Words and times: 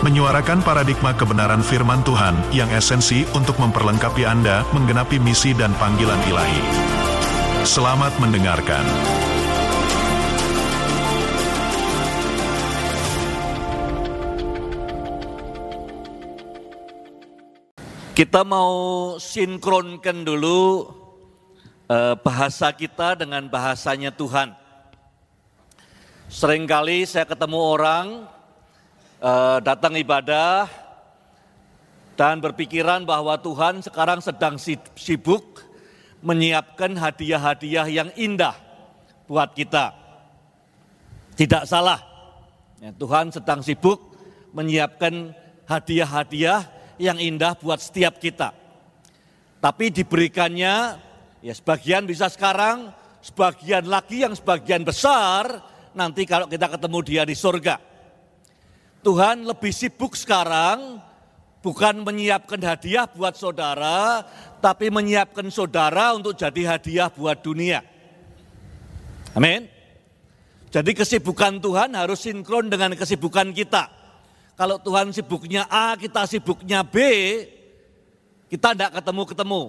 menyuarakan 0.00 0.64
paradigma 0.64 1.12
kebenaran 1.12 1.60
firman 1.60 2.00
Tuhan 2.00 2.32
yang 2.56 2.72
esensi 2.72 3.28
untuk 3.36 3.60
memperlengkapi 3.60 4.24
Anda 4.24 4.64
menggenapi 4.72 5.20
misi 5.20 5.52
dan 5.52 5.76
panggilan 5.76 6.16
ilahi. 6.24 6.62
Selamat 7.68 8.16
mendengarkan. 8.16 8.80
Kita 18.16 18.40
mau 18.44 18.72
sinkronkan 19.20 20.24
dulu 20.24 20.88
eh, 21.92 22.16
bahasa 22.24 22.72
kita 22.72 23.20
dengan 23.20 23.52
bahasanya 23.52 24.16
Tuhan. 24.16 24.56
Seringkali 26.32 27.04
saya 27.04 27.28
ketemu 27.28 27.60
orang 27.60 28.06
eh, 29.20 29.58
datang 29.60 29.94
ibadah 30.00 30.66
dan 32.16 32.40
berpikiran 32.40 33.04
bahwa 33.08 33.36
Tuhan 33.40 33.80
sekarang 33.80 34.20
sedang 34.20 34.60
sibuk 34.96 35.64
menyiapkan 36.20 36.92
hadiah-hadiah 36.96 37.88
yang 37.88 38.08
indah 38.16 38.52
buat 39.24 39.56
kita. 39.56 39.96
Tidak 41.32 41.64
salah, 41.64 41.96
ya, 42.84 42.92
Tuhan 42.92 43.32
sedang 43.32 43.64
sibuk 43.64 44.12
menyiapkan 44.52 45.32
hadiah-hadiah 45.64 46.68
yang 47.00 47.16
indah 47.16 47.56
buat 47.56 47.80
setiap 47.80 48.20
kita. 48.20 48.52
Tapi 49.60 49.88
diberikannya, 49.88 51.00
ya 51.40 51.54
sebagian 51.56 52.04
bisa 52.04 52.28
sekarang, 52.28 52.92
sebagian 53.24 53.88
lagi 53.88 54.24
yang 54.24 54.36
sebagian 54.36 54.84
besar 54.84 55.60
nanti 55.96 56.28
kalau 56.28 56.44
kita 56.44 56.68
ketemu 56.68 56.98
dia 57.00 57.22
di 57.24 57.32
surga. 57.32 57.89
Tuhan 59.00 59.48
lebih 59.48 59.72
sibuk 59.72 60.12
sekarang 60.12 61.00
bukan 61.64 62.04
menyiapkan 62.04 62.60
hadiah 62.60 63.08
buat 63.08 63.36
saudara, 63.36 64.24
tapi 64.60 64.92
menyiapkan 64.92 65.48
saudara 65.48 66.12
untuk 66.16 66.36
jadi 66.36 66.76
hadiah 66.76 67.08
buat 67.08 67.40
dunia. 67.40 67.80
Amin. 69.32 69.68
Jadi 70.70 70.92
kesibukan 70.94 71.58
Tuhan 71.58 71.96
harus 71.98 72.22
sinkron 72.22 72.70
dengan 72.70 72.94
kesibukan 72.94 73.50
kita. 73.50 73.90
Kalau 74.54 74.76
Tuhan 74.76 75.10
sibuknya 75.10 75.64
A, 75.66 75.96
kita 75.96 76.28
sibuknya 76.28 76.84
B, 76.84 77.00
kita 78.52 78.76
tidak 78.76 79.00
ketemu-ketemu. 79.00 79.62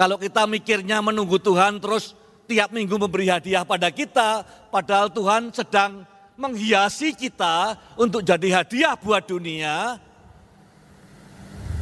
Kalau 0.00 0.16
kita 0.16 0.48
mikirnya 0.48 1.04
menunggu 1.04 1.36
Tuhan 1.36 1.76
terus 1.76 2.16
tiap 2.48 2.72
minggu 2.72 2.96
memberi 2.96 3.28
hadiah 3.28 3.62
pada 3.62 3.92
kita, 3.92 4.42
padahal 4.72 5.12
Tuhan 5.12 5.52
sedang 5.52 6.08
menghiasi 6.40 7.12
kita 7.12 7.76
untuk 8.00 8.24
jadi 8.24 8.64
hadiah 8.64 8.96
buat 8.96 9.28
dunia, 9.28 10.00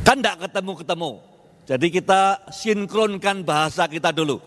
kan 0.03 0.19
tidak 0.19 0.51
ketemu-ketemu. 0.51 1.13
Jadi 1.69 1.87
kita 1.95 2.23
sinkronkan 2.51 3.47
bahasa 3.47 3.87
kita 3.87 4.11
dulu. 4.11 4.43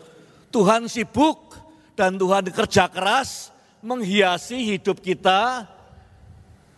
Tuhan 0.52 0.92
sibuk 0.92 1.56
dan 1.96 2.20
Tuhan 2.20 2.52
kerja 2.52 2.92
keras 2.92 3.56
menghiasi 3.80 4.76
hidup 4.76 5.00
kita 5.00 5.64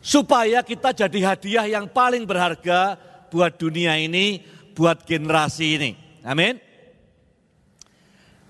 supaya 0.03 0.61
kita 0.61 0.93
jadi 0.93 1.19
hadiah 1.33 1.65
yang 1.79 1.89
paling 1.89 2.27
berharga 2.27 2.99
buat 3.33 3.55
dunia 3.57 3.97
ini, 3.97 4.45
buat 4.77 5.07
generasi 5.07 5.67
ini. 5.79 5.91
Amin. 6.21 6.59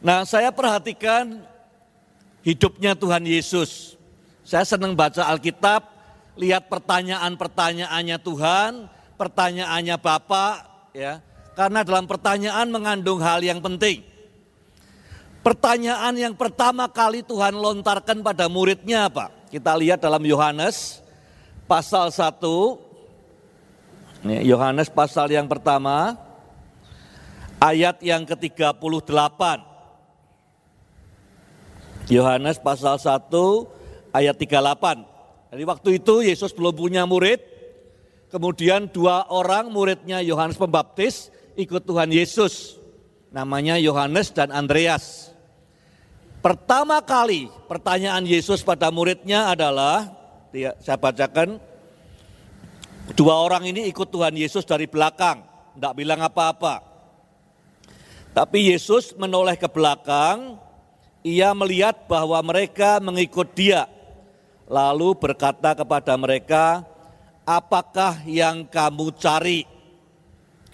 Nah, 0.04 0.28
saya 0.28 0.52
perhatikan 0.52 1.40
hidupnya 2.44 2.92
Tuhan 2.98 3.24
Yesus. 3.24 3.96
Saya 4.44 4.68
senang 4.68 4.92
baca 4.92 5.24
Alkitab, 5.32 5.88
lihat 6.36 6.68
pertanyaan-pertanyaannya 6.68 8.18
Tuhan, 8.20 8.92
pertanyaannya 9.16 9.96
Bapak, 9.96 10.56
ya. 10.92 11.24
Karena 11.56 11.86
dalam 11.86 12.04
pertanyaan 12.10 12.68
mengandung 12.68 13.24
hal 13.24 13.40
yang 13.40 13.64
penting. 13.64 14.04
Pertanyaan 15.44 16.16
yang 16.16 16.36
pertama 16.36 16.88
kali 16.92 17.24
Tuhan 17.24 17.56
lontarkan 17.56 18.24
pada 18.24 18.48
muridnya 18.52 19.12
apa? 19.12 19.32
Kita 19.52 19.76
lihat 19.78 20.02
dalam 20.02 20.24
Yohanes 20.24 21.04
pasal 21.70 22.10
1, 22.12 22.42
Yohanes 24.44 24.88
pasal 24.88 25.30
yang 25.36 25.52
pertama, 25.52 26.16
ayat 27.60 28.00
yang 28.04 28.24
ke-38. 28.28 29.42
Yohanes 32.12 32.60
pasal 32.60 33.00
1 33.00 33.83
ayat 34.14 34.38
38. 34.38 35.52
Jadi 35.54 35.64
waktu 35.66 35.90
itu 35.98 36.22
Yesus 36.22 36.54
belum 36.54 36.74
punya 36.78 37.04
murid, 37.10 37.42
kemudian 38.30 38.88
dua 38.90 39.26
orang 39.28 39.74
muridnya 39.74 40.22
Yohanes 40.22 40.58
Pembaptis 40.58 41.34
ikut 41.58 41.84
Tuhan 41.84 42.14
Yesus. 42.14 42.78
Namanya 43.34 43.82
Yohanes 43.82 44.30
dan 44.30 44.54
Andreas. 44.54 45.34
Pertama 46.44 47.02
kali 47.02 47.50
pertanyaan 47.66 48.22
Yesus 48.28 48.62
pada 48.62 48.94
muridnya 48.94 49.50
adalah, 49.50 50.12
saya 50.54 51.00
bacakan, 51.02 51.58
dua 53.18 53.42
orang 53.42 53.66
ini 53.66 53.90
ikut 53.90 54.12
Tuhan 54.12 54.38
Yesus 54.38 54.68
dari 54.68 54.86
belakang, 54.86 55.42
tidak 55.74 55.94
bilang 55.98 56.22
apa-apa. 56.22 56.84
Tapi 58.34 58.74
Yesus 58.74 59.14
menoleh 59.16 59.56
ke 59.56 59.70
belakang, 59.70 60.58
ia 61.24 61.56
melihat 61.56 62.10
bahwa 62.12 62.42
mereka 62.44 63.00
mengikut 63.00 63.54
dia, 63.56 63.88
lalu 64.74 65.14
berkata 65.14 65.78
kepada 65.78 66.18
mereka, 66.18 66.82
apakah 67.46 68.26
yang 68.26 68.66
kamu 68.66 69.14
cari? 69.22 69.70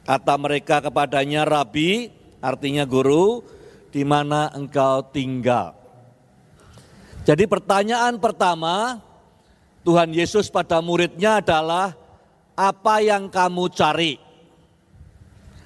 Kata 0.08 0.40
mereka 0.40 0.80
kepadanya, 0.80 1.44
Rabi, 1.44 2.08
artinya 2.40 2.88
guru, 2.88 3.44
di 3.92 4.08
mana 4.08 4.48
engkau 4.56 5.04
tinggal. 5.12 5.76
Jadi 7.28 7.44
pertanyaan 7.46 8.16
pertama 8.18 9.04
Tuhan 9.84 10.16
Yesus 10.16 10.48
pada 10.48 10.80
muridnya 10.80 11.44
adalah 11.44 11.94
apa 12.56 13.04
yang 13.04 13.28
kamu 13.28 13.70
cari? 13.76 14.18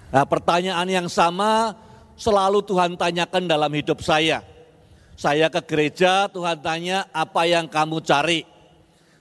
Nah 0.09 0.25
pertanyaan 0.27 0.89
yang 0.89 1.07
sama 1.07 1.77
selalu 2.17 2.65
Tuhan 2.65 2.97
tanyakan 2.99 3.47
dalam 3.47 3.71
hidup 3.71 4.03
saya. 4.03 4.52
Saya 5.13 5.47
ke 5.53 5.61
gereja, 5.61 6.25
Tuhan 6.29 6.57
tanya 6.57 7.05
apa 7.13 7.45
yang 7.45 7.69
kamu 7.69 8.01
cari? 8.01 8.41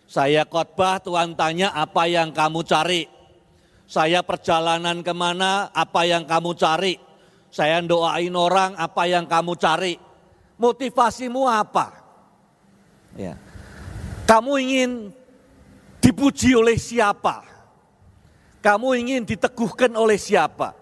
Saya 0.09 0.45
khotbah, 0.49 1.01
Tuhan 1.01 1.37
tanya 1.37 1.73
apa 1.73 2.09
yang 2.09 2.33
kamu 2.33 2.65
cari? 2.65 3.09
Saya 3.85 4.25
perjalanan 4.25 5.05
ke 5.05 5.13
mana, 5.13 5.69
apa 5.73 6.09
yang 6.09 6.25
kamu 6.25 6.57
cari? 6.57 6.97
Saya 7.53 7.85
doain 7.85 8.33
orang, 8.33 8.73
apa 8.81 9.05
yang 9.05 9.29
kamu 9.29 9.53
cari? 9.61 10.01
Motivasimu 10.57 11.45
apa? 11.45 11.93
Ya. 13.13 13.37
Kamu 14.25 14.57
ingin 14.57 15.13
dipuji 16.01 16.57
oleh 16.57 16.81
siapa? 16.81 17.45
Kamu 18.65 18.97
ingin 18.97 19.29
diteguhkan 19.29 19.93
oleh 19.93 20.17
siapa? 20.17 20.73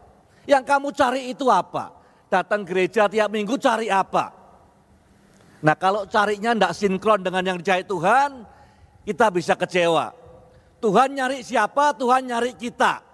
Yang 0.47 0.65
kamu 0.71 0.89
cari 0.95 1.23
itu 1.35 1.51
apa? 1.51 1.91
Datang 2.31 2.62
gereja 2.62 3.11
tiap 3.11 3.27
minggu 3.27 3.59
cari 3.59 3.91
apa? 3.91 4.40
Nah 5.61 5.77
kalau 5.77 6.09
carinya 6.09 6.57
tidak 6.57 6.73
sinkron 6.73 7.21
dengan 7.21 7.45
yang 7.45 7.59
dicari 7.61 7.85
Tuhan, 7.85 8.49
kita 9.05 9.29
bisa 9.29 9.53
kecewa. 9.57 10.12
Tuhan 10.81 11.12
nyari 11.12 11.45
siapa? 11.45 11.93
Tuhan 11.93 12.25
nyari 12.25 12.57
kita. 12.57 13.05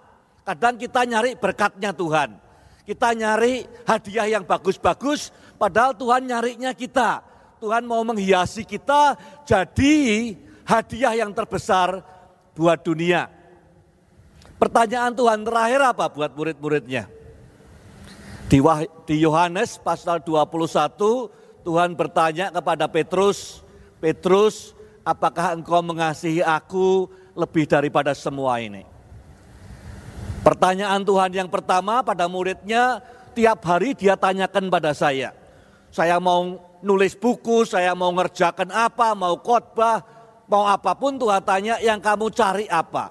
Kadang 0.47 0.79
kita 0.79 1.03
nyari 1.03 1.35
berkatnya 1.35 1.91
Tuhan. 1.91 2.39
Kita 2.87 3.11
nyari 3.19 3.67
hadiah 3.83 4.39
yang 4.39 4.47
bagus-bagus, 4.47 5.35
padahal 5.59 5.99
Tuhan 5.99 6.23
nyarinya 6.31 6.71
kita. 6.71 7.19
Tuhan 7.59 7.83
mau 7.83 8.07
menghiasi 8.07 8.63
kita 8.63 9.19
jadi 9.43 9.95
hadiah 10.63 11.27
yang 11.27 11.35
terbesar 11.35 11.99
buat 12.55 12.79
dunia. 12.87 13.27
Pertanyaan 14.63 15.19
Tuhan 15.19 15.43
terakhir 15.43 15.81
apa 15.83 16.07
buat 16.07 16.31
murid-muridnya? 16.31 17.11
Di 18.47 19.17
Yohanes 19.19 19.83
pasal 19.83 20.23
21 20.23 21.27
Tuhan 21.67 21.99
bertanya 21.99 22.55
kepada 22.55 22.87
Petrus, 22.87 23.59
Petrus 23.99 24.71
apakah 25.03 25.59
engkau 25.59 25.83
mengasihi 25.83 26.39
aku 26.39 27.11
lebih 27.35 27.67
daripada 27.67 28.15
semua 28.15 28.63
ini? 28.63 28.87
Pertanyaan 30.47 31.03
Tuhan 31.03 31.35
yang 31.35 31.51
pertama 31.51 32.07
pada 32.07 32.31
muridnya, 32.31 33.03
tiap 33.35 33.67
hari 33.67 33.99
dia 33.99 34.15
tanyakan 34.15 34.71
pada 34.71 34.95
saya. 34.95 35.35
Saya 35.91 36.23
mau 36.23 36.55
nulis 36.87 37.19
buku, 37.19 37.67
saya 37.67 37.99
mau 37.99 38.15
ngerjakan 38.15 38.71
apa, 38.71 39.19
mau 39.19 39.35
khotbah, 39.43 40.07
mau 40.47 40.71
apa 40.71 40.95
pun 40.95 41.19
Tuhan 41.19 41.43
tanya 41.43 41.83
yang 41.83 41.99
kamu 41.99 42.31
cari 42.31 42.71
apa. 42.71 43.11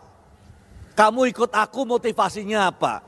Kamu 0.96 1.28
ikut 1.28 1.52
aku 1.52 1.84
motivasinya 1.84 2.72
apa? 2.72 3.04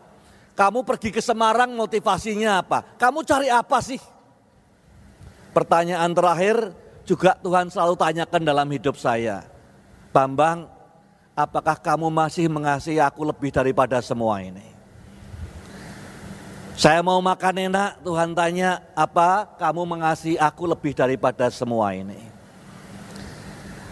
Kamu 0.59 0.83
pergi 0.83 1.07
ke 1.15 1.23
Semarang 1.23 1.71
motivasinya 1.71 2.59
apa? 2.59 2.99
Kamu 2.99 3.23
cari 3.23 3.47
apa 3.47 3.79
sih? 3.79 4.16
Pertanyaan 5.57 6.13
terakhir 6.13 6.69
juga 7.01 7.33
Tuhan 7.41 7.73
selalu 7.73 7.97
tanyakan 7.97 8.45
dalam 8.45 8.69
hidup 8.69 8.93
saya. 8.93 9.41
Bambang, 10.13 10.69
apakah 11.33 11.73
kamu 11.73 12.13
masih 12.13 12.45
mengasihi 12.45 13.01
aku 13.01 13.25
lebih 13.25 13.49
daripada 13.49 13.97
semua 14.05 14.37
ini? 14.37 14.61
Saya 16.77 17.01
mau 17.01 17.17
makan 17.25 17.73
enak, 17.73 18.05
Tuhan 18.05 18.37
tanya, 18.37 18.85
apa 18.93 19.49
kamu 19.57 19.97
mengasihi 19.97 20.37
aku 20.37 20.69
lebih 20.69 20.93
daripada 20.93 21.49
semua 21.49 21.89
ini? 21.89 22.21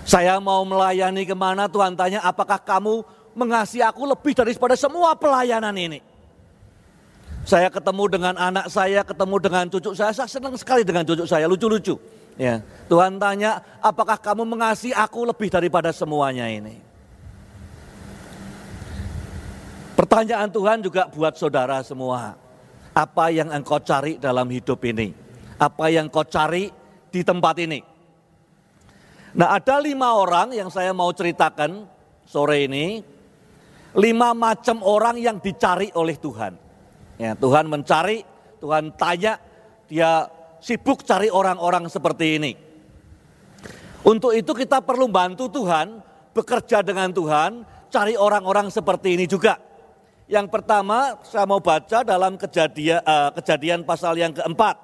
Saya 0.05 0.37
mau 0.37 0.61
melayani 0.69 1.25
ke 1.25 1.33
mana, 1.33 1.65
Tuhan 1.65 1.97
tanya, 1.97 2.21
apakah 2.21 2.61
kamu 2.61 3.01
mengasihi 3.33 3.81
aku 3.81 4.05
lebih 4.05 4.37
daripada 4.37 4.77
semua 4.77 5.17
pelayanan 5.17 5.73
ini? 5.73 5.97
Saya 7.45 7.69
ketemu 7.69 8.09
dengan 8.09 8.33
anak 8.33 8.73
saya, 8.73 9.05
ketemu 9.05 9.37
dengan 9.37 9.69
cucu 9.69 9.93
saya, 9.93 10.09
saya 10.09 10.25
senang 10.25 10.57
sekali 10.57 10.81
dengan 10.81 11.05
cucu 11.05 11.29
saya, 11.29 11.45
lucu-lucu. 11.45 11.93
Ya, 12.41 12.65
Tuhan 12.89 13.21
tanya, 13.21 13.61
apakah 13.85 14.17
kamu 14.17 14.43
mengasihi 14.49 14.97
aku 14.97 15.29
lebih 15.29 15.53
daripada 15.53 15.93
semuanya 15.93 16.49
ini? 16.49 16.81
Pertanyaan 19.93 20.49
Tuhan 20.49 20.81
juga 20.81 21.05
buat 21.07 21.37
saudara 21.37 21.79
semua. 21.85 22.33
Apa 22.97 23.29
yang 23.29 23.53
engkau 23.53 23.77
cari 23.77 24.17
dalam 24.17 24.49
hidup 24.49 24.81
ini? 24.81 25.13
Apa 25.61 25.93
yang 25.93 26.09
kau 26.09 26.25
cari 26.25 26.73
di 27.13 27.21
tempat 27.21 27.55
ini? 27.61 27.79
Nah 29.37 29.53
ada 29.53 29.79
lima 29.79 30.17
orang 30.17 30.51
yang 30.51 30.73
saya 30.73 30.91
mau 30.97 31.13
ceritakan 31.13 31.85
sore 32.25 32.65
ini. 32.65 33.05
Lima 33.95 34.35
macam 34.35 34.83
orang 34.83 35.15
yang 35.21 35.39
dicari 35.39 35.87
oleh 35.95 36.19
Tuhan. 36.19 36.64
Ya, 37.15 37.31
Tuhan 37.33 37.71
mencari, 37.71 38.27
Tuhan 38.59 38.91
tanya, 38.99 39.39
dia 39.87 40.27
sibuk 40.59 41.07
cari 41.07 41.31
orang-orang 41.31 41.87
seperti 41.87 42.41
ini. 42.41 42.51
Untuk 44.05 44.37
itu 44.37 44.53
kita 44.53 44.85
perlu 44.85 45.09
bantu 45.09 45.49
Tuhan, 45.49 45.97
bekerja 46.35 46.85
dengan 46.85 47.09
Tuhan, 47.09 47.65
cari 47.89 48.13
orang-orang 48.13 48.69
seperti 48.69 49.17
ini 49.17 49.25
juga. 49.25 49.57
Yang 50.29 50.53
pertama 50.53 51.17
saya 51.25 51.49
mau 51.49 51.57
baca 51.57 52.05
dalam 52.05 52.37
kejadian, 52.37 53.01
uh, 53.01 53.33
kejadian 53.33 53.81
pasal 53.81 54.13
yang 54.13 54.29
keempat. 54.29 54.77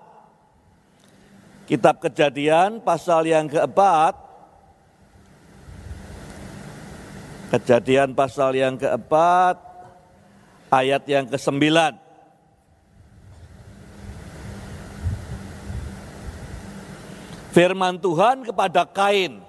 Kitab 1.70 2.02
kejadian 2.02 2.82
pasal 2.82 3.30
yang 3.30 3.46
keempat. 3.46 4.18
Kejadian 7.54 8.18
pasal 8.18 8.58
yang 8.58 8.74
keempat, 8.80 9.60
ayat 10.74 11.04
yang 11.06 11.30
kesembilan. 11.30 12.01
Firman 17.52 18.00
Tuhan 18.00 18.48
kepada 18.48 18.88
Kain, 18.88 19.44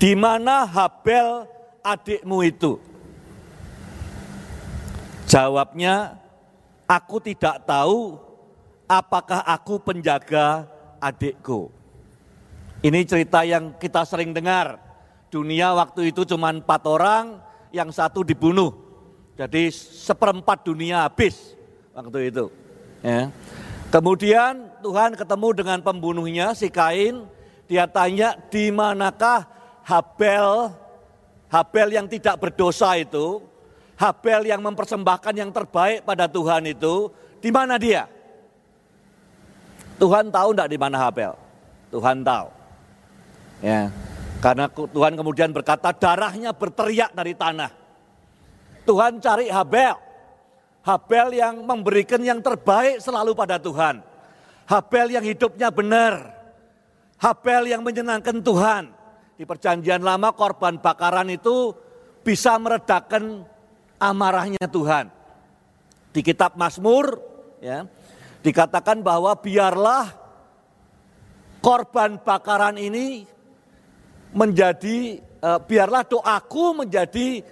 di 0.00 0.16
mana 0.16 0.64
Habel 0.64 1.44
adikmu 1.84 2.40
itu? 2.48 2.80
Jawabnya, 5.28 6.16
aku 6.88 7.20
tidak 7.20 7.62
tahu 7.68 8.16
apakah 8.88 9.44
aku 9.44 9.78
penjaga 9.84 10.64
adikku. 10.96 11.68
Ini 12.80 13.04
cerita 13.04 13.44
yang 13.44 13.76
kita 13.76 14.08
sering 14.08 14.32
dengar. 14.32 14.80
Dunia 15.28 15.76
waktu 15.76 16.10
itu 16.10 16.24
cuma 16.24 16.50
empat 16.50 16.82
orang, 16.88 17.38
yang 17.70 17.92
satu 17.92 18.24
dibunuh. 18.24 18.74
Jadi 19.38 19.68
seperempat 19.72 20.64
dunia 20.64 21.04
habis 21.04 21.54
waktu 21.92 22.32
itu. 22.32 22.48
Ya. 23.04 23.28
Kemudian 23.92 24.69
Tuhan 24.80 25.14
ketemu 25.14 25.48
dengan 25.52 25.78
pembunuhnya 25.84 26.56
si 26.56 26.72
Kain. 26.72 27.28
Dia 27.70 27.86
tanya 27.86 28.34
di 28.50 28.72
manakah 28.74 29.46
Habel, 29.86 30.74
Habel 31.46 31.88
yang 31.94 32.10
tidak 32.10 32.42
berdosa 32.42 32.98
itu, 32.98 33.38
Habel 33.94 34.50
yang 34.50 34.58
mempersembahkan 34.58 35.34
yang 35.38 35.54
terbaik 35.54 36.02
pada 36.02 36.26
Tuhan 36.26 36.66
itu, 36.66 37.14
di 37.38 37.54
mana 37.54 37.78
dia? 37.78 38.10
Tuhan 40.02 40.34
tahu 40.34 40.48
enggak 40.56 40.70
di 40.72 40.78
mana 40.80 40.96
Habel? 40.98 41.32
Tuhan 41.94 42.26
tahu. 42.26 42.48
Ya. 43.62 43.92
Karena 44.40 44.66
Tuhan 44.72 45.14
kemudian 45.14 45.52
berkata 45.52 45.92
darahnya 45.92 46.56
berteriak 46.56 47.12
dari 47.12 47.36
tanah. 47.36 47.70
Tuhan 48.88 49.20
cari 49.20 49.46
Habel. 49.52 49.94
Habel 50.80 51.36
yang 51.36 51.60
memberikan 51.60 52.24
yang 52.24 52.40
terbaik 52.40 53.04
selalu 53.04 53.36
pada 53.36 53.60
Tuhan. 53.60 54.09
Habel 54.70 55.18
yang 55.18 55.26
hidupnya 55.26 55.74
benar. 55.74 56.30
Habel 57.18 57.74
yang 57.74 57.82
menyenangkan 57.82 58.38
Tuhan. 58.38 58.94
Di 59.34 59.42
perjanjian 59.42 60.04
lama 60.04 60.30
korban 60.30 60.78
bakaran 60.78 61.26
itu 61.26 61.74
bisa 62.22 62.54
meredakan 62.60 63.42
amarahnya 63.98 64.62
Tuhan. 64.70 65.10
Di 66.14 66.20
kitab 66.22 66.54
Mazmur 66.54 67.18
ya, 67.58 67.88
dikatakan 68.46 69.02
bahwa 69.02 69.34
biarlah 69.34 70.12
korban 71.58 72.20
bakaran 72.22 72.78
ini 72.78 73.26
menjadi 74.30 75.18
uh, 75.42 75.58
biarlah 75.58 76.06
doaku 76.06 76.84
menjadi 76.84 77.42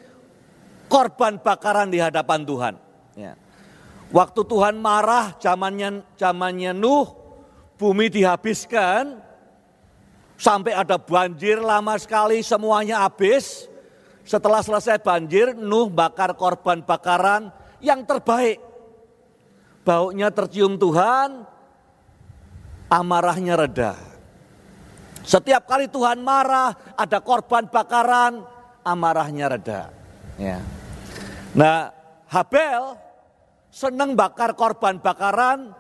korban 0.87 1.41
bakaran 1.43 1.91
di 1.91 1.99
hadapan 1.99 2.41
Tuhan. 2.47 2.75
Ya. 3.19 3.35
Waktu 4.09 4.41
Tuhan 4.41 4.81
marah 4.81 5.37
zamannya 5.37 6.01
zamannya 6.17 6.73
Nuh, 6.73 7.13
bumi 7.77 8.09
dihabiskan 8.09 9.21
sampai 10.41 10.73
ada 10.73 10.97
banjir 10.97 11.61
lama 11.61 11.93
sekali 12.01 12.41
semuanya 12.41 13.05
habis. 13.05 13.69
Setelah 14.25 14.65
selesai 14.65 15.01
banjir, 15.01 15.53
Nuh 15.57 15.93
bakar 15.93 16.37
korban 16.37 16.81
bakaran 16.85 17.53
yang 17.85 18.05
terbaik. 18.05 18.61
Baunya 19.85 20.29
tercium 20.29 20.77
Tuhan, 20.77 21.49
amarahnya 22.93 23.57
reda. 23.57 23.97
Setiap 25.25 25.69
kali 25.69 25.89
Tuhan 25.89 26.21
marah, 26.25 26.77
ada 26.97 27.21
korban 27.21 27.69
bakaran, 27.69 28.45
amarahnya 28.85 29.49
reda. 29.53 29.93
Ya. 30.41 30.61
Nah, 31.57 31.93
Habel 32.29 33.08
senang 33.79 34.19
bakar 34.19 34.59
korban 34.59 34.99
bakaran 34.99 35.71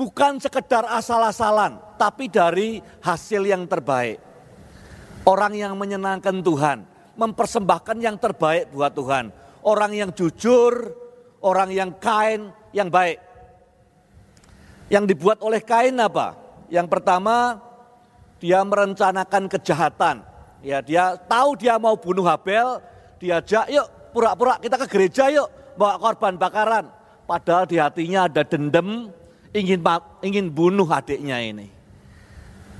bukan 0.00 0.40
sekedar 0.40 0.88
asal-asalan, 0.88 1.76
tapi 2.00 2.32
dari 2.32 2.80
hasil 3.04 3.44
yang 3.44 3.68
terbaik. 3.68 4.16
Orang 5.28 5.52
yang 5.52 5.76
menyenangkan 5.76 6.40
Tuhan 6.40 6.88
mempersembahkan 7.20 8.00
yang 8.00 8.16
terbaik 8.16 8.72
buat 8.72 8.96
Tuhan. 8.96 9.28
Orang 9.64 9.92
yang 9.92 10.12
jujur, 10.12 10.92
orang 11.44 11.68
yang 11.68 11.92
kain, 12.00 12.48
yang 12.72 12.88
baik. 12.88 13.20
Yang 14.92 15.16
dibuat 15.16 15.40
oleh 15.40 15.64
Kain 15.64 15.96
apa? 15.96 16.36
Yang 16.68 16.92
pertama, 16.92 17.56
dia 18.36 18.60
merencanakan 18.60 19.48
kejahatan. 19.48 20.20
Ya, 20.60 20.84
dia 20.84 21.16
tahu 21.16 21.56
dia 21.56 21.80
mau 21.80 21.96
bunuh 21.96 22.24
Habel, 22.28 22.84
diajak 23.16 23.72
yuk 23.72 23.88
pura-pura 24.12 24.60
kita 24.60 24.76
ke 24.84 24.86
gereja 24.88 25.32
yuk 25.32 25.48
bawa 25.80 25.96
korban 25.96 26.36
bakaran. 26.36 27.03
Padahal 27.24 27.64
di 27.64 27.80
hatinya 27.80 28.28
ada 28.28 28.44
dendam, 28.44 29.08
ingin 29.56 29.80
ingin 30.20 30.46
bunuh 30.52 30.84
adiknya 30.88 31.40
ini. 31.40 31.72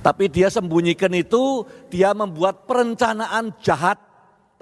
Tapi 0.05 0.29
dia 0.29 0.53
sembunyikan 0.53 1.09
itu, 1.17 1.65
dia 1.89 2.13
membuat 2.13 2.69
perencanaan 2.69 3.49
jahat 3.57 3.97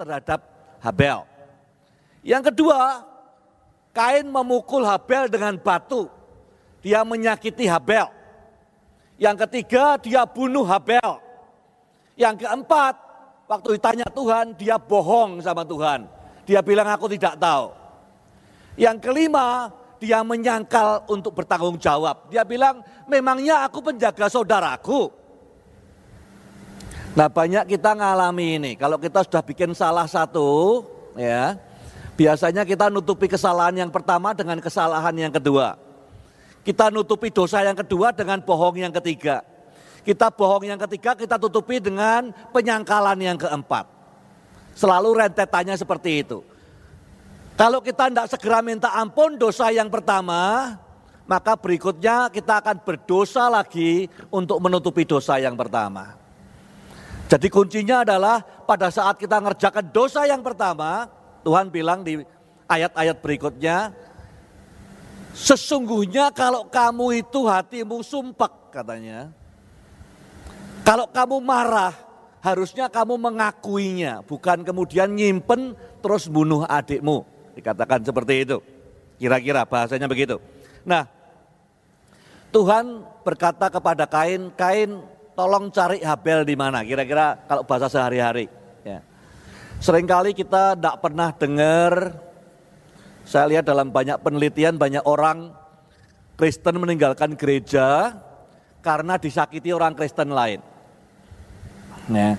terhadap 0.00 0.40
Habel. 0.80 1.28
Yang 2.24 2.48
kedua, 2.48 3.04
Kain 3.92 4.24
memukul 4.24 4.88
Habel 4.88 5.28
dengan 5.28 5.60
batu. 5.60 6.08
Dia 6.80 7.04
menyakiti 7.04 7.68
Habel. 7.68 8.08
Yang 9.20 9.44
ketiga, 9.44 10.00
dia 10.00 10.24
bunuh 10.24 10.64
Habel. 10.64 11.20
Yang 12.16 12.48
keempat, 12.48 12.96
waktu 13.44 13.76
ditanya 13.76 14.08
Tuhan, 14.08 14.56
dia 14.56 14.80
bohong 14.80 15.44
sama 15.44 15.60
Tuhan. 15.62 16.08
Dia 16.48 16.64
bilang 16.64 16.88
aku 16.88 17.04
tidak 17.12 17.36
tahu. 17.36 17.83
Yang 18.74 18.96
kelima, 19.06 19.70
dia 20.02 20.20
menyangkal 20.26 21.06
untuk 21.06 21.32
bertanggung 21.32 21.78
jawab. 21.78 22.28
Dia 22.28 22.42
bilang, 22.42 22.82
memangnya 23.06 23.64
aku 23.64 23.80
penjaga 23.80 24.26
saudaraku. 24.26 25.10
Nah 27.14 27.30
banyak 27.30 27.70
kita 27.70 27.94
ngalami 27.94 28.58
ini. 28.58 28.72
Kalau 28.74 28.98
kita 28.98 29.22
sudah 29.22 29.42
bikin 29.46 29.70
salah 29.70 30.04
satu, 30.10 30.82
ya 31.14 31.54
biasanya 32.18 32.66
kita 32.66 32.90
nutupi 32.90 33.30
kesalahan 33.30 33.86
yang 33.86 33.90
pertama 33.94 34.34
dengan 34.34 34.58
kesalahan 34.58 35.14
yang 35.14 35.30
kedua. 35.30 35.78
Kita 36.66 36.90
nutupi 36.90 37.30
dosa 37.30 37.62
yang 37.62 37.78
kedua 37.78 38.10
dengan 38.10 38.42
bohong 38.42 38.82
yang 38.82 38.90
ketiga. 38.98 39.46
Kita 40.02 40.28
bohong 40.28 40.68
yang 40.68 40.80
ketiga, 40.88 41.14
kita 41.14 41.38
tutupi 41.38 41.78
dengan 41.78 42.34
penyangkalan 42.50 43.16
yang 43.22 43.38
keempat. 43.38 43.88
Selalu 44.74 45.22
rentetannya 45.22 45.78
seperti 45.78 46.26
itu. 46.26 46.42
Kalau 47.54 47.78
kita 47.78 48.10
tidak 48.10 48.26
segera 48.34 48.58
minta 48.66 48.90
ampun 48.98 49.38
dosa 49.38 49.70
yang 49.70 49.86
pertama, 49.86 50.74
maka 51.22 51.54
berikutnya 51.54 52.26
kita 52.26 52.58
akan 52.58 52.82
berdosa 52.82 53.46
lagi 53.46 54.10
untuk 54.34 54.58
menutupi 54.58 55.06
dosa 55.06 55.38
yang 55.38 55.54
pertama. 55.54 56.18
Jadi 57.30 57.46
kuncinya 57.46 58.02
adalah 58.02 58.42
pada 58.42 58.90
saat 58.90 59.22
kita 59.22 59.38
ngerjakan 59.38 59.86
dosa 59.94 60.26
yang 60.26 60.42
pertama, 60.42 61.06
Tuhan 61.46 61.70
bilang 61.70 62.02
di 62.02 62.26
ayat-ayat 62.66 63.22
berikutnya, 63.22 63.94
sesungguhnya 65.30 66.34
kalau 66.34 66.66
kamu 66.66 67.22
itu 67.22 67.46
hatimu 67.46 68.02
sumpah 68.02 68.50
katanya, 68.74 69.30
kalau 70.82 71.06
kamu 71.06 71.38
marah, 71.38 71.94
harusnya 72.42 72.90
kamu 72.90 73.14
mengakuinya, 73.16 74.26
bukan 74.26 74.66
kemudian 74.66 75.14
nyimpen 75.14 75.72
terus 76.02 76.28
bunuh 76.28 76.66
adikmu. 76.68 77.33
Dikatakan 77.54 78.02
seperti 78.02 78.44
itu. 78.46 78.58
Kira-kira 79.18 79.62
bahasanya 79.62 80.10
begitu. 80.10 80.42
Nah, 80.82 81.06
Tuhan 82.54 83.02
berkata 83.22 83.66
kepada 83.70 84.06
Kain, 84.06 84.50
Kain 84.54 85.02
tolong 85.34 85.70
cari 85.74 86.02
Habel 86.02 86.46
di 86.46 86.54
mana? 86.54 86.86
Kira-kira 86.86 87.38
kalau 87.50 87.66
bahasa 87.66 87.90
sehari-hari. 87.90 88.46
Ya. 88.86 89.02
Seringkali 89.82 90.34
kita 90.34 90.78
tidak 90.78 91.02
pernah 91.02 91.34
dengar, 91.34 92.14
saya 93.26 93.50
lihat 93.50 93.64
dalam 93.66 93.90
banyak 93.90 94.22
penelitian 94.22 94.78
banyak 94.78 95.02
orang 95.02 95.50
Kristen 96.34 96.78
meninggalkan 96.78 97.34
gereja 97.38 98.14
karena 98.82 99.18
disakiti 99.18 99.70
orang 99.70 99.94
Kristen 99.94 100.30
lain. 100.30 100.60
Ya. 102.10 102.36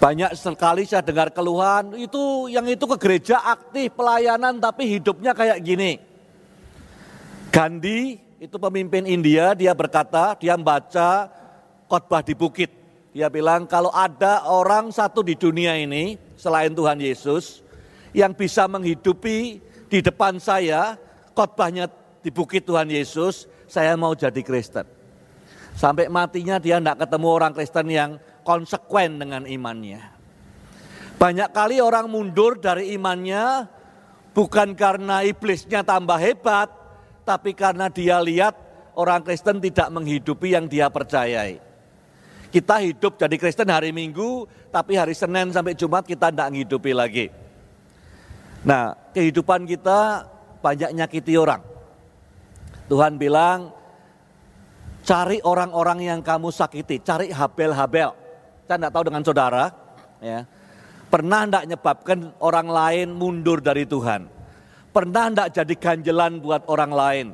Banyak 0.00 0.32
sekali 0.32 0.88
saya 0.88 1.04
dengar 1.04 1.28
keluhan, 1.28 1.92
itu 2.00 2.48
yang 2.48 2.64
itu 2.64 2.88
ke 2.88 2.96
gereja 2.96 3.36
aktif 3.44 3.92
pelayanan 3.92 4.56
tapi 4.56 4.88
hidupnya 4.96 5.36
kayak 5.36 5.60
gini. 5.60 6.00
Gandhi 7.52 8.16
itu 8.40 8.56
pemimpin 8.56 9.04
India, 9.04 9.52
dia 9.52 9.76
berkata, 9.76 10.32
dia 10.40 10.56
membaca 10.56 11.28
khotbah 11.84 12.24
di 12.24 12.32
bukit. 12.32 12.72
Dia 13.12 13.28
bilang 13.28 13.68
kalau 13.68 13.92
ada 13.92 14.48
orang 14.48 14.88
satu 14.88 15.20
di 15.20 15.36
dunia 15.36 15.76
ini 15.76 16.16
selain 16.32 16.72
Tuhan 16.72 16.96
Yesus 16.96 17.60
yang 18.16 18.32
bisa 18.32 18.64
menghidupi 18.64 19.60
di 19.92 19.98
depan 20.00 20.40
saya 20.40 20.96
khotbahnya 21.36 21.92
di 22.24 22.32
bukit 22.32 22.64
Tuhan 22.64 22.88
Yesus, 22.88 23.44
saya 23.68 24.00
mau 24.00 24.16
jadi 24.16 24.40
Kristen. 24.40 24.88
Sampai 25.76 26.08
matinya 26.08 26.56
dia 26.56 26.80
tidak 26.80 27.04
ketemu 27.04 27.28
orang 27.28 27.52
Kristen 27.52 27.86
yang 27.92 28.10
konsekuen 28.42 29.20
dengan 29.20 29.44
imannya. 29.44 30.00
Banyak 31.20 31.52
kali 31.52 31.84
orang 31.84 32.08
mundur 32.08 32.56
dari 32.56 32.96
imannya 32.96 33.68
bukan 34.32 34.72
karena 34.72 35.20
iblisnya 35.20 35.84
tambah 35.84 36.16
hebat, 36.16 36.72
tapi 37.28 37.52
karena 37.52 37.92
dia 37.92 38.16
lihat 38.18 38.56
orang 38.96 39.20
Kristen 39.20 39.60
tidak 39.60 39.92
menghidupi 39.92 40.56
yang 40.56 40.64
dia 40.64 40.88
percayai. 40.88 41.60
Kita 42.50 42.82
hidup 42.82 43.14
jadi 43.14 43.36
Kristen 43.38 43.70
hari 43.70 43.94
Minggu, 43.94 44.48
tapi 44.74 44.98
hari 44.98 45.14
Senin 45.14 45.54
sampai 45.54 45.78
Jumat 45.78 46.02
kita 46.02 46.34
tidak 46.34 46.50
menghidupi 46.50 46.90
lagi. 46.90 47.30
Nah, 48.66 48.92
kehidupan 49.14 49.70
kita 49.70 50.26
banyak 50.58 50.90
nyakiti 50.92 51.38
orang. 51.38 51.62
Tuhan 52.90 53.22
bilang, 53.22 53.70
cari 55.06 55.38
orang-orang 55.46 56.10
yang 56.10 56.20
kamu 56.26 56.50
sakiti, 56.50 56.98
cari 57.00 57.30
Habel-Habel. 57.30 58.29
Saya 58.70 58.86
tidak 58.86 58.94
tahu 58.94 59.04
dengan 59.10 59.22
saudara, 59.26 59.64
ya. 60.22 60.46
Pernah 61.10 61.42
tidak 61.42 61.62
menyebabkan 61.66 62.18
orang 62.38 62.70
lain 62.70 63.10
mundur 63.10 63.58
dari 63.58 63.82
Tuhan? 63.82 64.30
Pernah 64.94 65.26
tidak 65.26 65.48
jadi 65.58 65.74
ganjelan 65.74 66.38
buat 66.38 66.62
orang 66.70 66.94
lain? 66.94 67.26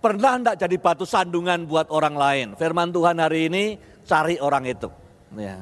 Pernah 0.00 0.40
tidak 0.40 0.56
jadi 0.64 0.76
batu 0.80 1.04
sandungan 1.04 1.68
buat 1.68 1.92
orang 1.92 2.16
lain? 2.16 2.46
Firman 2.56 2.88
Tuhan 2.88 3.20
hari 3.20 3.52
ini 3.52 3.76
cari 4.08 4.40
orang 4.40 4.64
itu. 4.64 4.88
Ya. 5.36 5.60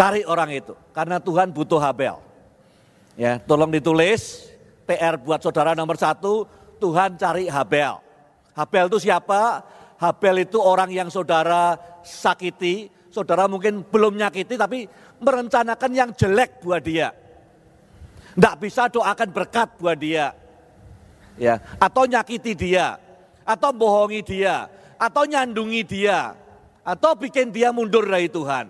Cari 0.00 0.24
orang 0.24 0.48
itu, 0.48 0.72
karena 0.96 1.20
Tuhan 1.20 1.52
butuh 1.52 1.76
Habel. 1.76 2.16
Ya, 3.20 3.36
tolong 3.36 3.68
ditulis 3.68 4.48
PR 4.88 5.20
buat 5.20 5.44
saudara 5.44 5.76
nomor 5.76 6.00
satu, 6.00 6.48
Tuhan 6.80 7.20
cari 7.20 7.52
Habel. 7.52 8.00
Habel 8.56 8.88
itu 8.88 8.96
siapa? 8.96 9.60
Habel 10.00 10.48
itu 10.48 10.56
orang 10.56 10.88
yang 10.88 11.12
saudara 11.12 11.76
sakiti, 12.00 13.01
saudara 13.12 13.44
mungkin 13.46 13.84
belum 13.84 14.16
nyakiti 14.16 14.56
tapi 14.56 14.88
merencanakan 15.20 15.92
yang 15.92 16.10
jelek 16.16 16.64
buat 16.64 16.80
dia. 16.80 17.12
Tidak 18.32 18.56
bisa 18.56 18.88
doakan 18.88 19.28
berkat 19.28 19.76
buat 19.76 19.94
dia. 20.00 20.32
Ya, 21.36 21.60
atau 21.80 22.04
nyakiti 22.04 22.52
dia, 22.52 23.00
atau 23.44 23.72
bohongi 23.72 24.20
dia, 24.20 24.68
atau 25.00 25.24
nyandungi 25.24 25.80
dia, 25.84 26.36
atau 26.84 27.16
bikin 27.16 27.48
dia 27.48 27.72
mundur 27.72 28.04
dari 28.04 28.28
Tuhan. 28.28 28.68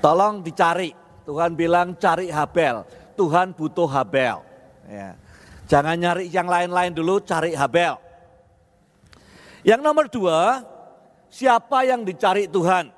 Tolong 0.00 0.40
dicari. 0.40 0.96
Tuhan 1.28 1.52
bilang 1.52 1.92
cari 2.00 2.32
Habel. 2.32 2.82
Tuhan 3.14 3.52
butuh 3.52 3.84
Habel. 3.84 4.40
Ya. 4.88 5.14
Jangan 5.68 5.94
nyari 5.94 6.26
yang 6.32 6.48
lain-lain 6.48 6.90
dulu, 6.96 7.20
cari 7.20 7.52
Habel. 7.52 8.00
Yang 9.60 9.80
nomor 9.84 10.08
dua, 10.08 10.64
siapa 11.30 11.86
yang 11.86 12.02
dicari 12.02 12.50
Tuhan? 12.50 12.90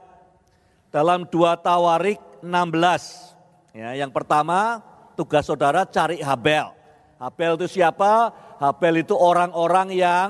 Dalam 0.89 1.29
dua 1.29 1.57
Tawarik 1.57 2.19
16. 2.45 3.77
Ya, 3.77 3.97
yang 3.97 4.13
pertama 4.13 4.81
tugas 5.15 5.47
saudara 5.47 5.85
cari 5.89 6.21
Habel. 6.21 6.73
Habel 7.21 7.55
itu 7.61 7.79
siapa? 7.79 8.35
Habel 8.59 9.07
itu 9.07 9.15
orang-orang 9.15 9.89
yang 9.95 10.29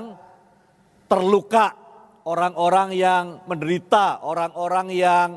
terluka, 1.09 1.73
orang-orang 2.23 2.95
yang 2.95 3.23
menderita, 3.49 4.21
orang-orang 4.23 4.87
yang 4.93 5.29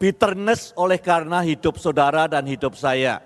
bitterness 0.00 0.72
oleh 0.74 0.98
karena 0.98 1.44
hidup 1.44 1.76
saudara 1.76 2.26
dan 2.26 2.48
hidup 2.48 2.74
saya. 2.74 3.20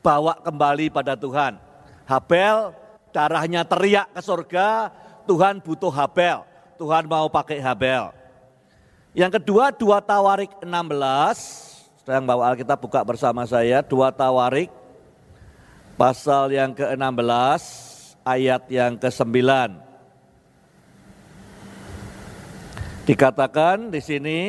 Bawa 0.00 0.38
kembali 0.40 0.90
pada 0.90 1.14
Tuhan. 1.14 1.58
Habel 2.06 2.74
darahnya 3.10 3.66
teriak 3.66 4.12
ke 4.14 4.22
surga, 4.22 4.90
Tuhan 5.26 5.60
butuh 5.60 5.90
Habel. 5.90 6.55
Tuhan 6.76 7.08
mau 7.08 7.26
pakai 7.32 7.58
Habel. 7.58 8.12
Yang 9.16 9.40
kedua 9.40 9.72
dua 9.72 9.98
Tawarik 10.04 10.52
16, 10.60 10.68
sedang 12.04 12.28
bawa 12.28 12.52
Alkitab 12.52 12.76
buka 12.76 13.00
bersama 13.00 13.48
saya, 13.48 13.80
dua 13.80 14.12
Tawarik 14.12 14.68
pasal 15.96 16.52
yang 16.52 16.76
ke-16 16.76 17.62
ayat 18.20 18.62
yang 18.68 19.00
ke-9. 19.00 19.40
Dikatakan 23.08 23.88
di 23.88 24.00
sini 24.04 24.40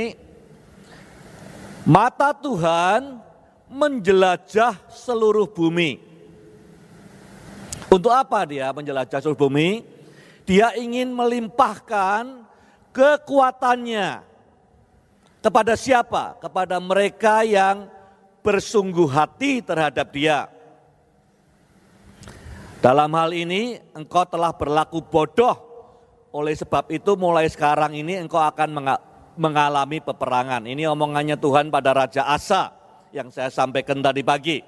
mata 1.87 2.35
Tuhan 2.35 3.23
menjelajah 3.71 4.75
seluruh 4.91 5.47
bumi. 5.47 6.03
Untuk 7.87 8.11
apa 8.11 8.43
dia 8.43 8.67
menjelajah 8.75 9.23
seluruh 9.23 9.47
bumi? 9.47 9.96
Dia 10.47 10.71
ingin 10.79 11.11
melimpahkan 11.11 12.47
kekuatannya 12.95 14.23
kepada 15.43 15.75
siapa? 15.75 16.39
Kepada 16.39 16.79
mereka 16.79 17.43
yang 17.43 17.91
bersungguh 18.39 19.11
hati 19.11 19.59
terhadap 19.59 20.07
dia. 20.15 20.47
Dalam 22.79 23.11
hal 23.11 23.35
ini 23.35 23.75
engkau 23.91 24.23
telah 24.23 24.55
berlaku 24.55 25.03
bodoh. 25.03 25.67
Oleh 26.31 26.55
sebab 26.55 26.87
itu 26.95 27.19
mulai 27.19 27.51
sekarang 27.51 27.91
ini 27.91 28.15
engkau 28.15 28.39
akan 28.39 28.71
mengalami 29.35 29.99
peperangan. 29.99 30.63
Ini 30.63 30.87
omongannya 30.87 31.35
Tuhan 31.35 31.67
pada 31.67 31.91
Raja 31.91 32.23
Asa 32.23 32.71
yang 33.11 33.27
saya 33.35 33.51
sampaikan 33.51 33.99
tadi 33.99 34.23
pagi. 34.23 34.63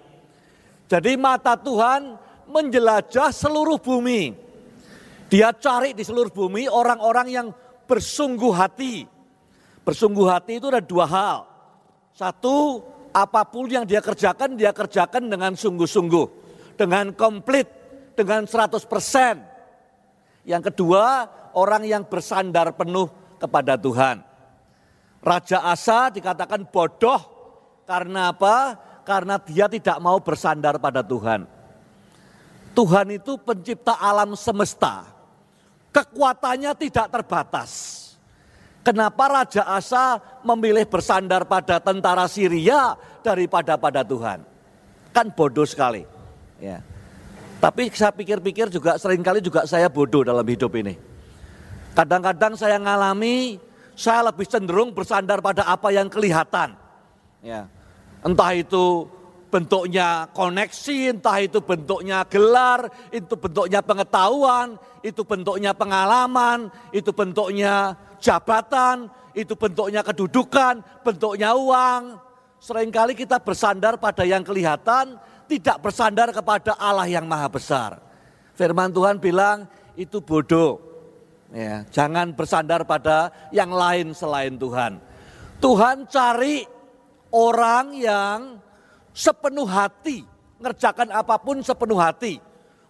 Jadi 0.91 1.15
mata 1.15 1.55
Tuhan 1.55 2.19
menjelajah 2.51 3.31
seluruh 3.31 3.79
bumi. 3.79 4.48
Dia 5.29 5.53
cari 5.53 5.93
di 5.93 6.01
seluruh 6.01 6.33
bumi 6.33 6.65
orang-orang 6.65 7.27
yang 7.29 7.47
bersungguh 7.85 8.49
hati. 8.49 9.05
Bersungguh 9.85 10.25
hati 10.25 10.57
itu 10.57 10.73
ada 10.73 10.81
dua 10.81 11.05
hal. 11.05 11.45
Satu, 12.17 12.81
apa 13.13 13.45
pun 13.45 13.69
yang 13.69 13.85
dia 13.85 14.01
kerjakan, 14.01 14.57
dia 14.57 14.73
kerjakan 14.73 15.29
dengan 15.29 15.53
sungguh-sungguh. 15.53 16.49
Dengan 16.73 17.13
komplit, 17.13 17.69
dengan 18.17 18.49
100%. 18.49 20.49
Yang 20.49 20.73
kedua, 20.73 21.29
orang 21.53 21.85
yang 21.85 22.09
bersandar 22.09 22.73
penuh 22.73 23.13
kepada 23.37 23.77
Tuhan. 23.77 24.25
Raja 25.21 25.61
Asa 25.61 26.09
dikatakan 26.09 26.65
bodoh 26.73 27.21
karena 27.85 28.33
apa? 28.33 28.81
Karena 29.05 29.37
dia 29.37 29.69
tidak 29.69 30.01
mau 30.01 30.17
bersandar 30.17 30.81
pada 30.81 31.05
Tuhan. 31.05 31.45
Tuhan 32.73 33.07
itu 33.13 33.37
pencipta 33.37 33.99
alam 33.99 34.33
semesta 34.39 35.18
Kekuatannya 35.89 36.71
tidak 36.77 37.07
terbatas. 37.09 37.71
Kenapa 38.85 39.27
Raja 39.27 39.67
Asa 39.67 40.17
memilih 40.41 40.87
bersandar 40.87 41.43
pada 41.45 41.77
tentara 41.83 42.25
Syria 42.29 42.95
daripada 43.21 43.75
pada 43.75 44.01
Tuhan? 44.05 44.41
Kan 45.11 45.33
bodoh 45.35 45.67
sekali. 45.67 46.05
Ya. 46.61 46.79
Tapi 47.59 47.91
saya 47.91 48.15
pikir-pikir 48.15 48.71
juga 48.71 48.95
sering 48.95 49.19
kali 49.19 49.43
juga 49.43 49.67
saya 49.67 49.91
bodoh 49.91 50.23
dalam 50.23 50.47
hidup 50.47 50.71
ini. 50.79 50.95
Kadang-kadang 51.91 52.55
saya 52.55 52.79
ngalami 52.79 53.59
saya 53.99 54.31
lebih 54.31 54.47
cenderung 54.47 54.95
bersandar 54.95 55.43
pada 55.43 55.67
apa 55.67 55.91
yang 55.91 56.07
kelihatan. 56.07 56.71
Ya. 57.43 57.67
Entah 58.23 58.55
itu 58.55 59.11
bentuknya 59.49 60.29
koneksi, 60.31 61.17
entah 61.17 61.37
itu 61.41 61.59
bentuknya 61.59 62.23
gelar, 62.29 62.87
itu 63.09 63.33
bentuknya 63.33 63.81
pengetahuan, 63.81 64.77
itu 65.01 65.25
bentuknya 65.25 65.73
pengalaman, 65.73 66.69
itu 66.93 67.09
bentuknya 67.09 67.97
jabatan, 68.21 69.09
itu 69.33 69.57
bentuknya 69.57 70.05
kedudukan, 70.05 70.85
bentuknya 71.01 71.57
uang. 71.57 72.21
Seringkali 72.61 73.17
kita 73.17 73.41
bersandar 73.41 73.97
pada 73.97 74.23
yang 74.23 74.45
kelihatan, 74.45 75.17
tidak 75.49 75.81
bersandar 75.81 76.29
kepada 76.29 76.77
Allah 76.77 77.09
yang 77.09 77.25
maha 77.25 77.49
besar. 77.49 77.97
Firman 78.53 78.93
Tuhan 78.93 79.17
bilang 79.17 79.65
itu 79.97 80.21
bodoh. 80.21 80.77
Ya, 81.49 81.81
jangan 81.89 82.37
bersandar 82.37 82.85
pada 82.85 83.33
yang 83.49 83.73
lain 83.73 84.13
selain 84.13 84.53
Tuhan. 84.53 85.01
Tuhan 85.57 86.05
cari 86.05 86.61
orang 87.33 87.97
yang 87.97 88.39
sepenuh 89.19 89.67
hati, 89.67 90.23
ngerjakan 90.63 91.11
apa 91.11 91.35
pun 91.35 91.59
sepenuh 91.59 91.99
hati, 91.99 92.39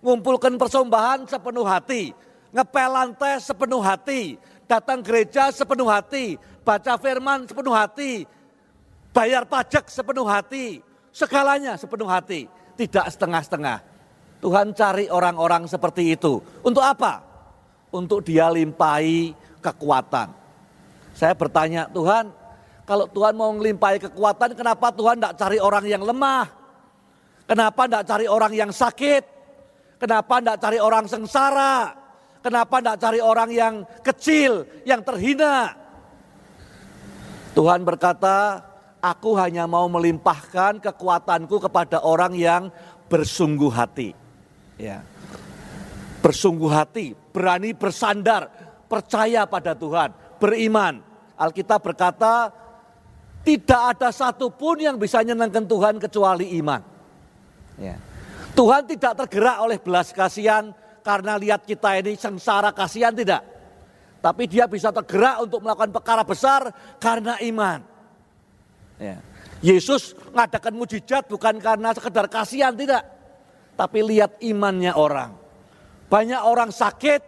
ngumpulkan 0.06 0.54
persembahan 0.62 1.26
sepenuh 1.26 1.66
hati, 1.66 2.14
ngepel 2.54 2.90
lantai 2.94 3.42
sepenuh 3.42 3.82
hati, 3.82 4.38
datang 4.70 5.02
gereja 5.02 5.50
sepenuh 5.50 5.90
hati, 5.90 6.38
baca 6.62 6.94
firman 7.02 7.50
sepenuh 7.50 7.74
hati, 7.74 8.30
bayar 9.10 9.50
pajak 9.50 9.90
sepenuh 9.90 10.30
hati, 10.30 10.86
Segalanya 11.10 11.74
sepenuh 11.74 12.06
hati, 12.06 12.46
tidak 12.78 13.10
setengah-setengah. 13.10 13.82
Tuhan 14.40 14.72
cari 14.72 15.12
orang-orang 15.12 15.68
seperti 15.68 16.16
itu. 16.16 16.40
Untuk 16.64 16.86
apa? 16.86 17.20
Untuk 17.90 18.24
dia 18.24 18.48
limpahi 18.48 19.34
kekuatan. 19.60 20.32
Saya 21.18 21.34
bertanya, 21.36 21.90
Tuhan, 21.92 22.32
kalau 22.90 23.06
Tuhan 23.06 23.38
mau 23.38 23.54
melimpahi 23.54 24.02
kekuatan, 24.02 24.58
kenapa 24.58 24.90
Tuhan 24.90 25.22
tidak 25.22 25.38
cari 25.38 25.62
orang 25.62 25.86
yang 25.86 26.02
lemah? 26.02 26.50
Kenapa 27.46 27.86
tidak 27.86 28.04
cari 28.10 28.26
orang 28.26 28.50
yang 28.58 28.72
sakit? 28.74 29.24
Kenapa 30.02 30.42
tidak 30.42 30.58
cari 30.58 30.82
orang 30.82 31.06
sengsara? 31.06 31.94
Kenapa 32.42 32.82
tidak 32.82 32.98
cari 32.98 33.22
orang 33.22 33.50
yang 33.54 33.74
kecil, 34.02 34.66
yang 34.90 35.06
terhina? 35.06 35.78
Tuhan 37.54 37.86
berkata, 37.86 38.66
aku 38.98 39.38
hanya 39.38 39.70
mau 39.70 39.86
melimpahkan 39.86 40.82
kekuatanku 40.82 41.62
kepada 41.62 42.02
orang 42.02 42.34
yang 42.34 42.74
bersungguh 43.06 43.70
hati. 43.70 44.18
Ya. 44.82 45.06
Bersungguh 46.26 46.74
hati, 46.74 47.14
berani 47.30 47.78
bersandar, 47.78 48.50
percaya 48.90 49.46
pada 49.46 49.78
Tuhan, 49.78 50.10
beriman. 50.42 51.06
Alkitab 51.38 51.86
berkata, 51.86 52.50
tidak 53.44 53.82
ada 53.96 54.10
satupun 54.12 54.84
yang 54.84 54.96
bisa 55.00 55.24
menyenangkan 55.24 55.66
Tuhan 55.66 55.96
kecuali 55.98 56.54
iman. 56.60 56.82
Ya. 57.80 57.96
Tuhan 58.54 58.84
tidak 58.86 59.26
tergerak 59.26 59.58
oleh 59.64 59.80
belas 59.80 60.12
kasihan 60.12 60.76
karena 61.00 61.40
lihat 61.40 61.64
kita 61.64 61.96
ini 61.98 62.20
sengsara 62.20 62.76
kasihan 62.76 63.16
tidak. 63.16 63.42
Tapi 64.20 64.52
dia 64.52 64.68
bisa 64.68 64.92
tergerak 64.92 65.48
untuk 65.48 65.64
melakukan 65.64 65.96
perkara 65.96 66.24
besar 66.28 66.68
karena 67.00 67.40
iman. 67.40 67.80
Ya. 69.00 69.24
Yesus 69.60 70.16
ngadakan 70.32 70.76
mujizat 70.76 71.28
bukan 71.28 71.60
karena 71.60 71.92
sekedar 71.96 72.28
kasihan 72.28 72.76
tidak. 72.76 73.04
Tapi 73.80 74.04
lihat 74.04 74.40
imannya 74.44 74.92
orang. 74.92 75.36
Banyak 76.12 76.42
orang 76.44 76.72
sakit, 76.72 77.22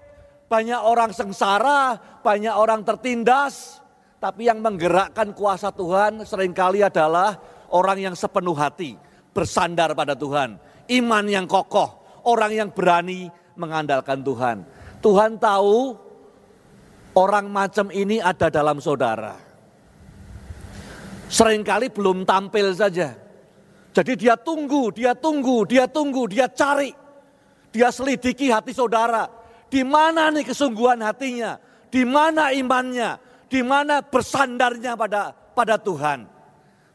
banyak 0.52 0.80
orang 0.80 1.16
sengsara, 1.16 1.96
banyak 2.20 2.52
orang 2.52 2.84
tertindas. 2.84 3.81
Tapi 4.22 4.46
yang 4.46 4.62
menggerakkan 4.62 5.34
kuasa 5.34 5.74
Tuhan 5.74 6.22
sering 6.30 6.54
kali 6.54 6.86
adalah 6.86 7.42
orang 7.74 8.12
yang 8.12 8.16
sepenuh 8.16 8.54
hati. 8.54 8.94
Bersandar 9.34 9.98
pada 9.98 10.14
Tuhan. 10.14 10.62
Iman 10.92 11.26
yang 11.26 11.50
kokoh, 11.50 12.22
orang 12.28 12.54
yang 12.54 12.70
berani 12.70 13.34
mengandalkan 13.58 14.22
Tuhan. 14.22 14.62
Tuhan 15.02 15.42
tahu 15.42 15.98
orang 17.18 17.50
macam 17.50 17.90
ini 17.90 18.22
ada 18.22 18.54
dalam 18.54 18.78
saudara 18.78 19.52
sering 21.32 21.64
kali 21.64 21.88
belum 21.88 22.28
tampil 22.28 22.76
saja. 22.76 23.16
Jadi 23.96 24.20
dia 24.20 24.36
tunggu, 24.36 24.92
dia 24.92 25.16
tunggu, 25.16 25.64
dia 25.64 25.88
tunggu, 25.88 26.28
dia 26.28 26.52
cari. 26.52 26.92
Dia 27.72 27.88
selidiki 27.88 28.52
hati 28.52 28.76
saudara. 28.76 29.32
Di 29.72 29.88
mana 29.88 30.28
nih 30.28 30.44
kesungguhan 30.44 31.00
hatinya? 31.00 31.56
Di 31.88 32.04
mana 32.04 32.52
imannya? 32.52 33.31
Di 33.52 33.60
mana 33.60 34.00
bersandarnya 34.00 34.96
pada 34.96 35.36
pada 35.36 35.76
Tuhan? 35.76 36.24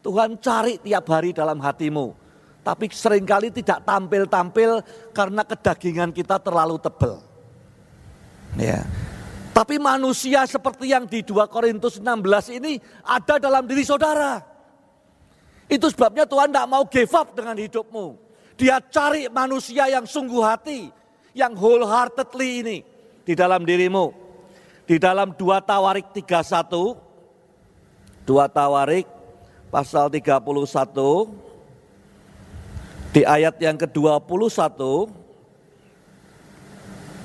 Tuhan 0.01 0.40
cari 0.40 0.81
tiap 0.81 1.05
hari 1.12 1.37
dalam 1.37 1.61
hatimu. 1.61 2.16
Tapi 2.64 2.88
sering 2.90 3.29
kali 3.29 3.53
tidak 3.53 3.85
tampil-tampil 3.85 4.81
karena 5.12 5.45
kedagingan 5.45 6.11
kita 6.16 6.40
terlalu 6.40 6.81
tebal. 6.81 7.21
Ya. 8.57 8.88
Tapi 9.53 9.77
manusia 9.77 10.49
seperti 10.49 10.90
yang 10.90 11.05
di 11.05 11.21
2 11.23 11.47
Korintus 11.53 12.01
16 12.01 12.57
ini 12.57 12.81
ada 13.05 13.37
dalam 13.37 13.69
diri 13.69 13.85
saudara. 13.85 14.40
Itu 15.71 15.92
sebabnya 15.92 16.27
Tuhan 16.27 16.51
tidak 16.51 16.69
mau 16.73 16.85
give 16.88 17.12
up 17.12 17.37
dengan 17.37 17.55
hidupmu. 17.61 18.07
Dia 18.57 18.81
cari 18.81 19.29
manusia 19.29 19.87
yang 19.92 20.09
sungguh 20.09 20.40
hati, 20.40 20.88
yang 21.37 21.53
wholeheartedly 21.53 22.51
ini 22.64 22.79
di 23.23 23.35
dalam 23.37 23.62
dirimu. 23.62 24.25
Di 24.87 25.03
dalam 25.03 25.35
2 25.35 25.66
Tawarik 25.66 26.14
31, 26.14 26.94
2 28.22 28.55
Tawarik 28.55 29.07
pasal 29.66 30.07
31, 30.07 31.27
di 33.11 33.27
ayat 33.27 33.59
yang 33.59 33.75
ke-21, 33.75 34.79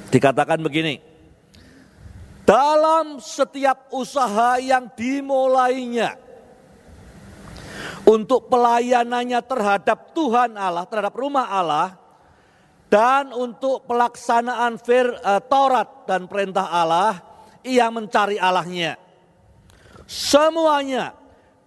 dikatakan 0.10 0.58
begini 0.58 1.00
dalam 2.42 3.22
setiap 3.22 3.94
usaha 3.94 4.58
yang 4.58 4.90
dimulainya 4.98 6.18
untuk 8.10 8.50
pelayanannya 8.50 9.40
terhadap 9.46 10.18
Tuhan 10.18 10.58
Allah, 10.58 10.90
terhadap 10.90 11.14
rumah 11.14 11.46
Allah, 11.46 11.94
dan 12.90 13.32
untuk 13.32 13.86
pelaksanaan 13.86 14.82
fir, 14.82 15.14
uh, 15.22 15.40
Taurat 15.46 16.10
dan 16.10 16.26
perintah 16.26 16.68
Allah, 16.68 17.31
ia 17.66 17.88
mencari 17.90 18.38
Allahnya. 18.38 18.98
Semuanya 20.06 21.16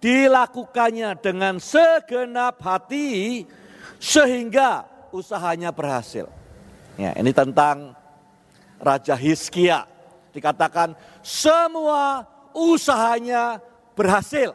dilakukannya 0.03 1.17
dengan 1.17 1.57
segenap 1.57 2.61
hati 2.61 3.43
sehingga 3.97 4.85
usahanya 5.09 5.73
berhasil. 5.73 6.29
Ya, 6.95 7.11
ini 7.17 7.33
tentang 7.33 7.97
Raja 8.79 9.17
Hizkia 9.17 9.89
dikatakan 10.29 10.93
semua 11.23 12.27
usahanya 12.53 13.59
berhasil. 13.97 14.53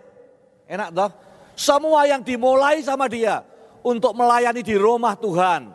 Enak 0.71 0.89
toh? 0.95 1.11
Semua 1.59 2.09
yang 2.09 2.25
dimulai 2.25 2.81
sama 2.81 3.11
dia 3.11 3.45
untuk 3.85 4.17
melayani 4.17 4.65
di 4.65 4.77
rumah 4.79 5.13
Tuhan, 5.19 5.73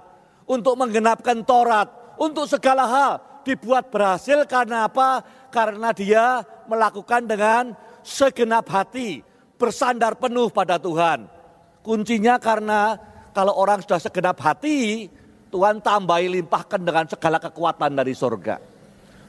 untuk 0.49 0.73
menggenapkan 0.79 1.45
Taurat, 1.45 2.15
untuk 2.17 2.49
segala 2.49 2.87
hal 2.89 3.13
dibuat 3.45 3.93
berhasil 3.93 4.41
karena 4.49 4.89
apa? 4.89 5.21
Karena 5.55 5.95
dia 5.95 6.43
melakukan 6.67 7.23
dengan 7.23 7.71
segenap 8.03 8.67
hati, 8.67 9.23
bersandar 9.55 10.19
penuh 10.19 10.51
pada 10.51 10.75
Tuhan. 10.75 11.31
Kuncinya 11.79 12.35
karena 12.35 12.99
kalau 13.31 13.55
orang 13.55 13.79
sudah 13.79 14.03
segenap 14.03 14.35
hati, 14.43 15.07
Tuhan 15.47 15.79
tambahi 15.79 16.43
limpahkan 16.43 16.83
dengan 16.83 17.07
segala 17.07 17.39
kekuatan 17.39 17.95
dari 17.95 18.11
surga. 18.11 18.59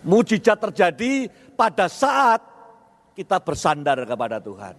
Mujizat 0.02 0.58
terjadi 0.58 1.30
pada 1.54 1.86
saat 1.86 2.42
kita 3.14 3.38
bersandar 3.38 4.02
kepada 4.02 4.42
Tuhan 4.42 4.74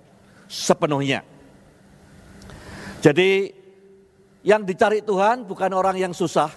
sepenuhnya. 0.51 1.23
Jadi 2.99 3.51
yang 4.43 4.63
dicari 4.67 4.99
Tuhan 5.03 5.47
bukan 5.47 5.71
orang 5.71 5.95
yang 5.95 6.11
susah, 6.11 6.51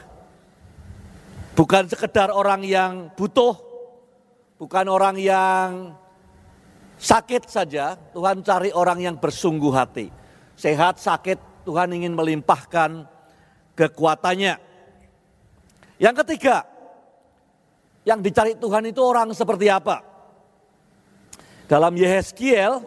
bukan 1.54 1.86
sekedar 1.86 2.34
orang 2.34 2.66
yang 2.66 3.10
butuh, 3.14 3.69
bukan 4.60 4.86
orang 4.92 5.16
yang 5.16 5.96
sakit 7.00 7.48
saja. 7.48 7.96
Tuhan 8.12 8.44
cari 8.44 8.68
orang 8.76 9.00
yang 9.00 9.16
bersungguh 9.16 9.72
hati. 9.72 10.12
Sehat, 10.60 11.00
sakit, 11.00 11.64
Tuhan 11.64 11.88
ingin 11.96 12.12
melimpahkan 12.12 13.08
kekuatannya. 13.72 14.60
Yang 15.96 16.14
ketiga, 16.24 16.68
yang 18.04 18.20
dicari 18.20 18.52
Tuhan 18.52 18.84
itu 18.92 19.00
orang 19.00 19.32
seperti 19.32 19.72
apa? 19.72 20.04
Dalam 21.64 21.96
Yehezkiel 21.96 22.84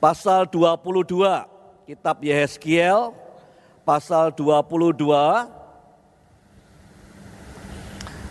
pasal 0.00 0.48
22, 0.48 1.84
kitab 1.84 2.24
Yehezkiel 2.24 3.12
pasal 3.84 4.32
22 4.32 4.96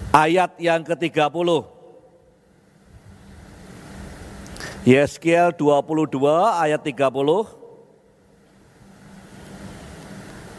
ayat 0.09 0.51
yang 0.57 0.81
ke-30. 0.81 1.76
Yeskiel 4.87 5.51
22 5.51 6.15
ayat 6.63 6.79
30. 6.79 7.11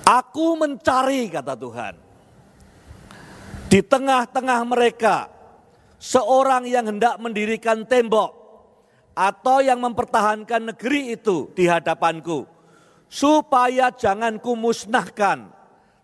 Aku 0.04 0.46
mencari 0.60 1.32
kata 1.32 1.56
Tuhan. 1.56 1.96
Di 3.72 3.80
tengah-tengah 3.80 4.60
mereka 4.68 5.32
seorang 5.96 6.68
yang 6.68 6.92
hendak 6.92 7.16
mendirikan 7.16 7.88
tembok 7.88 8.36
atau 9.16 9.64
yang 9.64 9.80
mempertahankan 9.80 10.76
negeri 10.76 11.16
itu 11.16 11.48
di 11.56 11.64
hadapanku 11.64 12.44
supaya 13.08 13.88
jangan 13.96 14.36
kumusnahkan 14.36 15.48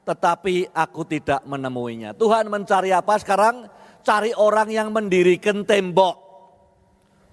tetapi 0.08 0.72
aku 0.72 1.04
tidak 1.04 1.44
menemuinya. 1.44 2.16
Tuhan 2.16 2.48
mencari 2.48 2.88
apa 2.88 3.20
sekarang? 3.20 3.68
Cari 4.00 4.32
orang 4.32 4.72
yang 4.72 4.88
mendirikan 4.96 5.68
tembok. 5.68 6.23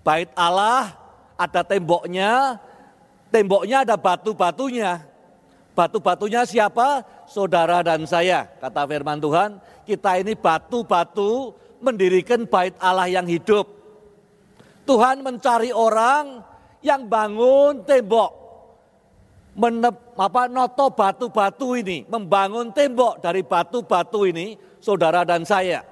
Bait 0.02 0.30
Allah 0.34 0.98
ada 1.38 1.62
temboknya, 1.62 2.58
temboknya 3.30 3.86
ada 3.86 3.96
batu-batunya. 3.98 5.06
Batu-batunya 5.72 6.44
siapa? 6.44 7.06
Saudara 7.30 7.80
dan 7.82 8.04
saya, 8.04 8.50
kata 8.60 8.84
firman 8.86 9.22
Tuhan. 9.22 9.62
Kita 9.88 10.20
ini 10.20 10.36
batu-batu 10.36 11.56
mendirikan 11.80 12.44
bait 12.46 12.76
Allah 12.78 13.08
yang 13.08 13.26
hidup. 13.26 13.66
Tuhan 14.86 15.24
mencari 15.24 15.72
orang 15.72 16.44
yang 16.82 17.06
bangun 17.08 17.86
tembok 17.86 18.42
menep, 19.56 19.96
apa, 20.16 20.48
noto 20.48 20.92
batu-batu 20.92 21.76
ini, 21.76 22.08
membangun 22.08 22.72
tembok 22.72 23.20
dari 23.20 23.44
batu-batu 23.44 24.24
ini, 24.28 24.56
saudara 24.80 25.28
dan 25.28 25.44
saya, 25.44 25.84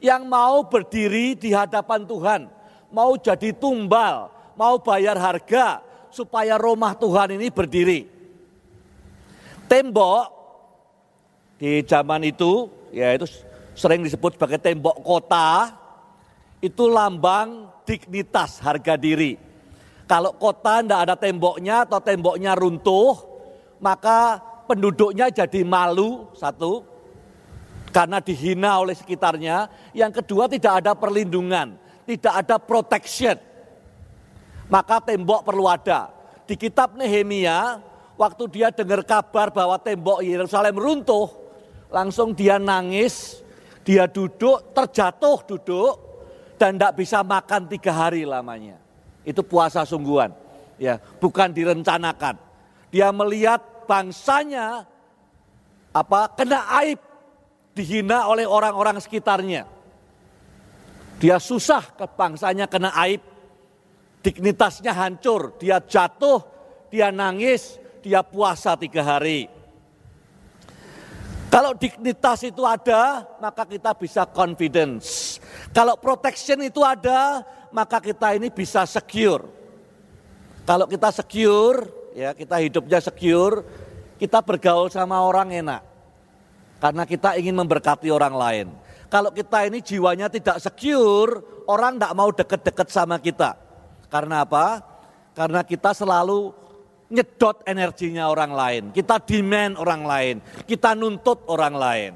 yang 0.00 0.24
mau 0.24 0.64
berdiri 0.64 1.36
di 1.36 1.52
hadapan 1.52 2.08
Tuhan, 2.08 2.40
mau 2.92 3.14
jadi 3.18 3.54
tumbal, 3.54 4.30
mau 4.54 4.78
bayar 4.80 5.18
harga 5.18 5.82
supaya 6.10 6.56
rumah 6.60 6.96
Tuhan 6.96 7.36
ini 7.36 7.50
berdiri. 7.52 8.08
Tembok 9.66 10.24
di 11.58 11.82
zaman 11.82 12.22
itu, 12.22 12.70
ya 12.94 13.14
itu 13.16 13.26
sering 13.74 14.04
disebut 14.06 14.38
sebagai 14.38 14.62
tembok 14.62 15.02
kota, 15.02 15.74
itu 16.62 16.86
lambang 16.86 17.68
dignitas 17.82 18.62
harga 18.62 18.94
diri 18.94 19.46
kalau 20.06 20.38
kota 20.38 20.86
tidak 20.86 21.00
ada 21.02 21.14
temboknya 21.18 21.82
atau 21.82 21.98
temboknya 21.98 22.54
runtuh, 22.54 23.18
maka 23.82 24.38
penduduknya 24.70 25.34
jadi 25.34 25.66
malu, 25.66 26.30
satu, 26.38 26.86
karena 27.90 28.22
dihina 28.22 28.78
oleh 28.78 28.94
sekitarnya. 28.94 29.66
Yang 29.90 30.22
kedua 30.22 30.46
tidak 30.46 30.78
ada 30.78 30.94
perlindungan, 30.94 31.74
tidak 32.06 32.46
ada 32.46 32.56
protection. 32.62 33.36
Maka 34.70 35.02
tembok 35.02 35.42
perlu 35.42 35.66
ada. 35.66 36.10
Di 36.46 36.54
kitab 36.54 36.94
Nehemia, 36.94 37.82
waktu 38.14 38.46
dia 38.50 38.70
dengar 38.70 39.02
kabar 39.02 39.50
bahwa 39.50 39.74
tembok 39.82 40.22
Yerusalem 40.22 40.78
runtuh, 40.78 41.26
langsung 41.90 42.34
dia 42.34 42.58
nangis, 42.62 43.42
dia 43.82 44.06
duduk, 44.06 44.74
terjatuh 44.74 45.42
duduk, 45.46 45.94
dan 46.56 46.78
tidak 46.78 46.94
bisa 46.98 47.22
makan 47.26 47.66
tiga 47.66 47.92
hari 47.92 48.22
lamanya. 48.22 48.78
Itu 49.26 49.42
puasa 49.42 49.82
sungguhan. 49.82 50.30
Ya, 50.78 51.02
bukan 51.18 51.50
direncanakan. 51.50 52.38
Dia 52.94 53.10
melihat 53.10 53.58
bangsanya 53.90 54.86
apa 55.90 56.20
kena 56.36 56.62
aib, 56.82 57.00
dihina 57.74 58.28
oleh 58.28 58.44
orang-orang 58.44 58.98
sekitarnya. 59.02 59.75
Dia 61.16 61.40
susah 61.40 61.96
ke 61.96 62.04
bangsanya 62.04 62.68
kena 62.68 62.92
aib, 63.08 63.24
dignitasnya 64.20 64.92
hancur, 64.92 65.56
dia 65.56 65.80
jatuh, 65.80 66.44
dia 66.92 67.08
nangis, 67.08 67.80
dia 68.04 68.20
puasa 68.20 68.76
tiga 68.76 69.00
hari. 69.00 69.48
Kalau 71.48 71.72
dignitas 71.72 72.44
itu 72.44 72.68
ada, 72.68 73.24
maka 73.40 73.64
kita 73.64 73.96
bisa 73.96 74.28
confidence. 74.28 75.40
Kalau 75.72 75.96
protection 75.96 76.60
itu 76.60 76.84
ada, 76.84 77.40
maka 77.72 77.96
kita 77.96 78.36
ini 78.36 78.52
bisa 78.52 78.84
secure. 78.84 79.48
Kalau 80.68 80.84
kita 80.84 81.08
secure, 81.14 82.12
ya 82.12 82.36
kita 82.36 82.60
hidupnya 82.60 83.00
secure, 83.00 83.64
kita 84.20 84.44
bergaul 84.44 84.92
sama 84.92 85.22
orang 85.24 85.64
enak. 85.64 85.82
Karena 86.76 87.08
kita 87.08 87.40
ingin 87.40 87.56
memberkati 87.56 88.12
orang 88.12 88.34
lain. 88.36 88.68
Kalau 89.16 89.32
kita 89.32 89.64
ini 89.64 89.80
jiwanya 89.80 90.28
tidak 90.28 90.60
secure, 90.60 91.64
orang 91.72 91.96
tidak 91.96 92.12
mau 92.12 92.28
deket-deket 92.28 92.92
sama 92.92 93.16
kita. 93.16 93.56
Karena 94.12 94.44
apa? 94.44 94.84
Karena 95.32 95.64
kita 95.64 95.96
selalu 95.96 96.52
nyedot 97.08 97.64
energinya 97.64 98.28
orang 98.28 98.52
lain. 98.52 98.82
Kita 98.92 99.16
demand 99.24 99.80
orang 99.80 100.04
lain. 100.04 100.36
Kita 100.68 100.92
nuntut 100.92 101.48
orang 101.48 101.74
lain. 101.80 102.12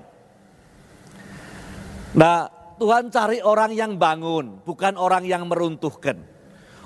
Nah, 2.21 2.53
Tuhan 2.77 3.09
cari 3.09 3.41
orang 3.41 3.73
yang 3.73 3.97
bangun, 3.97 4.61
bukan 4.61 5.01
orang 5.01 5.25
yang 5.25 5.49
meruntuhkan. 5.49 6.21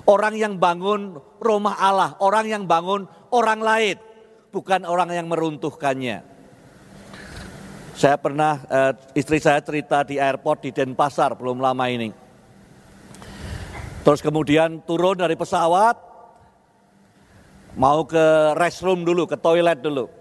Orang 0.07 0.39
yang 0.39 0.55
bangun 0.55 1.19
rumah 1.43 1.75
Allah, 1.75 2.15
orang 2.23 2.47
yang 2.47 2.63
bangun 2.63 3.03
orang 3.35 3.59
lain, 3.59 3.99
bukan 4.55 4.87
orang 4.87 5.11
yang 5.11 5.27
meruntuhkannya. 5.27 6.34
Saya 7.95 8.19
pernah, 8.19 8.59
eh, 8.67 8.91
istri 9.15 9.39
saya 9.39 9.63
cerita 9.63 10.03
di 10.03 10.19
airport 10.19 10.67
di 10.67 10.75
Denpasar 10.75 11.31
belum 11.39 11.63
lama 11.63 11.87
ini. 11.87 12.11
Terus 14.03 14.19
kemudian 14.19 14.83
turun 14.83 15.15
dari 15.15 15.39
pesawat, 15.39 15.95
mau 17.79 18.03
ke 18.03 18.51
restroom 18.59 19.07
dulu, 19.07 19.23
ke 19.23 19.39
toilet 19.39 19.79
dulu. 19.79 20.11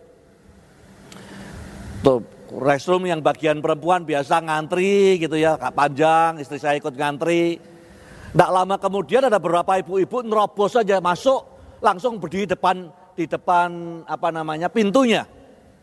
Tuh, 2.07 2.23
restroom 2.63 3.11
yang 3.11 3.19
bagian 3.19 3.59
perempuan 3.59 4.07
biasa 4.07 4.39
ngantri 4.39 5.19
gitu 5.19 5.35
ya, 5.35 5.59
panjang, 5.75 6.39
istri 6.39 6.63
saya 6.63 6.79
ikut 6.79 6.95
ngantri. 6.95 7.59
Tidak 7.59 8.51
lama 8.55 8.79
kemudian 8.79 9.27
ada 9.27 9.43
beberapa 9.43 9.83
ibu-ibu 9.83 10.23
nerobos 10.23 10.79
saja 10.79 11.03
masuk, 11.03 11.43
langsung 11.83 12.23
berdiri 12.23 12.55
depan 12.55 12.87
di 13.19 13.27
depan 13.27 13.99
apa 14.07 14.31
namanya 14.31 14.71
pintunya, 14.71 15.27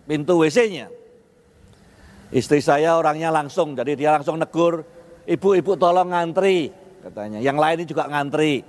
pintu 0.08 0.40
WC-nya. 0.40 1.01
Istri 2.32 2.64
saya 2.64 2.96
orangnya 2.96 3.28
langsung, 3.28 3.76
jadi 3.76 3.92
dia 3.92 4.10
langsung 4.16 4.40
negur, 4.40 4.88
ibu-ibu 5.28 5.76
tolong 5.76 6.16
ngantri, 6.16 6.72
katanya. 7.04 7.44
Yang 7.44 7.58
lain 7.60 7.76
ini 7.76 7.86
juga 7.88 8.04
ngantri. 8.08 8.64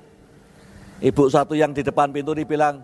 Ibu 1.02 1.22
satu 1.30 1.54
yang 1.54 1.70
di 1.70 1.86
depan 1.86 2.10
pintu 2.10 2.34
dibilang, 2.34 2.82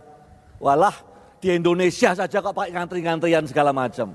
walah 0.63 0.95
di 1.43 1.55
Indonesia 1.55 2.15
saja 2.15 2.39
kok 2.39 2.55
pakai 2.55 2.75
ngantri-ngantrian 2.75 3.47
segala 3.51 3.75
macam. 3.75 4.15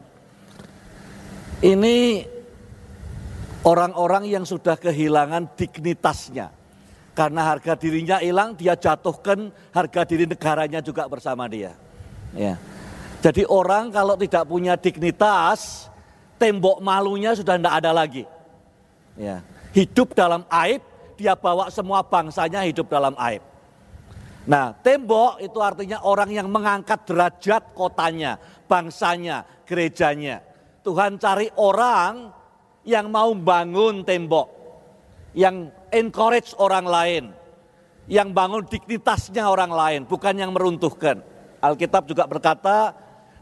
Ini 1.63 2.27
orang-orang 3.63 4.27
yang 4.27 4.43
sudah 4.43 4.75
kehilangan 4.75 5.55
dignitasnya. 5.55 6.51
Karena 7.13 7.45
harga 7.45 7.77
dirinya 7.77 8.17
hilang, 8.19 8.57
dia 8.57 8.73
jatuhkan 8.73 9.53
harga 9.69 10.01
diri 10.03 10.25
negaranya 10.25 10.81
juga 10.81 11.05
bersama 11.05 11.45
dia. 11.45 11.77
Ya. 12.33 12.57
Jadi 13.21 13.45
orang 13.47 13.93
kalau 13.93 14.17
tidak 14.17 14.49
punya 14.49 14.73
dignitas, 14.75 15.92
tembok 16.43 16.83
malunya 16.83 17.31
sudah 17.31 17.55
tidak 17.55 17.75
ada 17.79 17.95
lagi. 17.95 18.27
Ya. 19.15 19.39
Hidup 19.71 20.11
dalam 20.11 20.43
aib, 20.51 20.83
dia 21.15 21.39
bawa 21.39 21.71
semua 21.71 22.03
bangsanya 22.03 22.67
hidup 22.67 22.91
dalam 22.91 23.15
aib. 23.15 23.39
Nah, 24.43 24.75
tembok 24.83 25.39
itu 25.39 25.55
artinya 25.63 26.03
orang 26.03 26.27
yang 26.35 26.51
mengangkat 26.51 27.07
derajat 27.07 27.71
kotanya, 27.71 28.35
bangsanya, 28.67 29.47
gerejanya. 29.63 30.43
Tuhan 30.83 31.15
cari 31.15 31.47
orang 31.55 32.27
yang 32.83 33.07
mau 33.07 33.31
bangun 33.31 34.03
tembok, 34.03 34.51
yang 35.31 35.71
encourage 35.95 36.51
orang 36.59 36.83
lain, 36.83 37.23
yang 38.11 38.35
bangun 38.35 38.67
dignitasnya 38.67 39.47
orang 39.47 39.71
lain, 39.71 40.01
bukan 40.03 40.35
yang 40.35 40.51
meruntuhkan. 40.51 41.23
Alkitab 41.63 42.03
juga 42.03 42.27
berkata, 42.27 42.91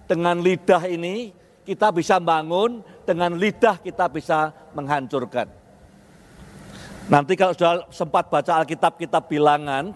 dengan 0.05 0.37
lidah 0.37 0.85
ini 0.85 1.40
kita 1.71 1.87
bisa 1.95 2.19
bangun, 2.19 2.83
dengan 3.07 3.31
lidah 3.39 3.79
kita 3.79 4.11
bisa 4.11 4.51
menghancurkan. 4.75 5.47
Nanti 7.07 7.39
kalau 7.39 7.55
sudah 7.55 7.87
sempat 7.87 8.27
baca 8.27 8.59
Alkitab 8.59 8.99
kitab 8.99 9.31
bilangan, 9.31 9.95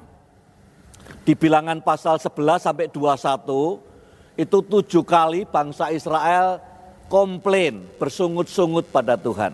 di 1.27 1.35
bilangan 1.35 1.83
pasal 1.83 2.15
11 2.15 2.63
sampai 2.63 2.87
21, 2.87 4.39
itu 4.39 4.57
tujuh 4.63 5.03
kali 5.03 5.43
bangsa 5.43 5.91
Israel 5.91 6.63
komplain, 7.11 7.83
bersungut-sungut 7.99 8.87
pada 8.89 9.19
Tuhan. 9.19 9.51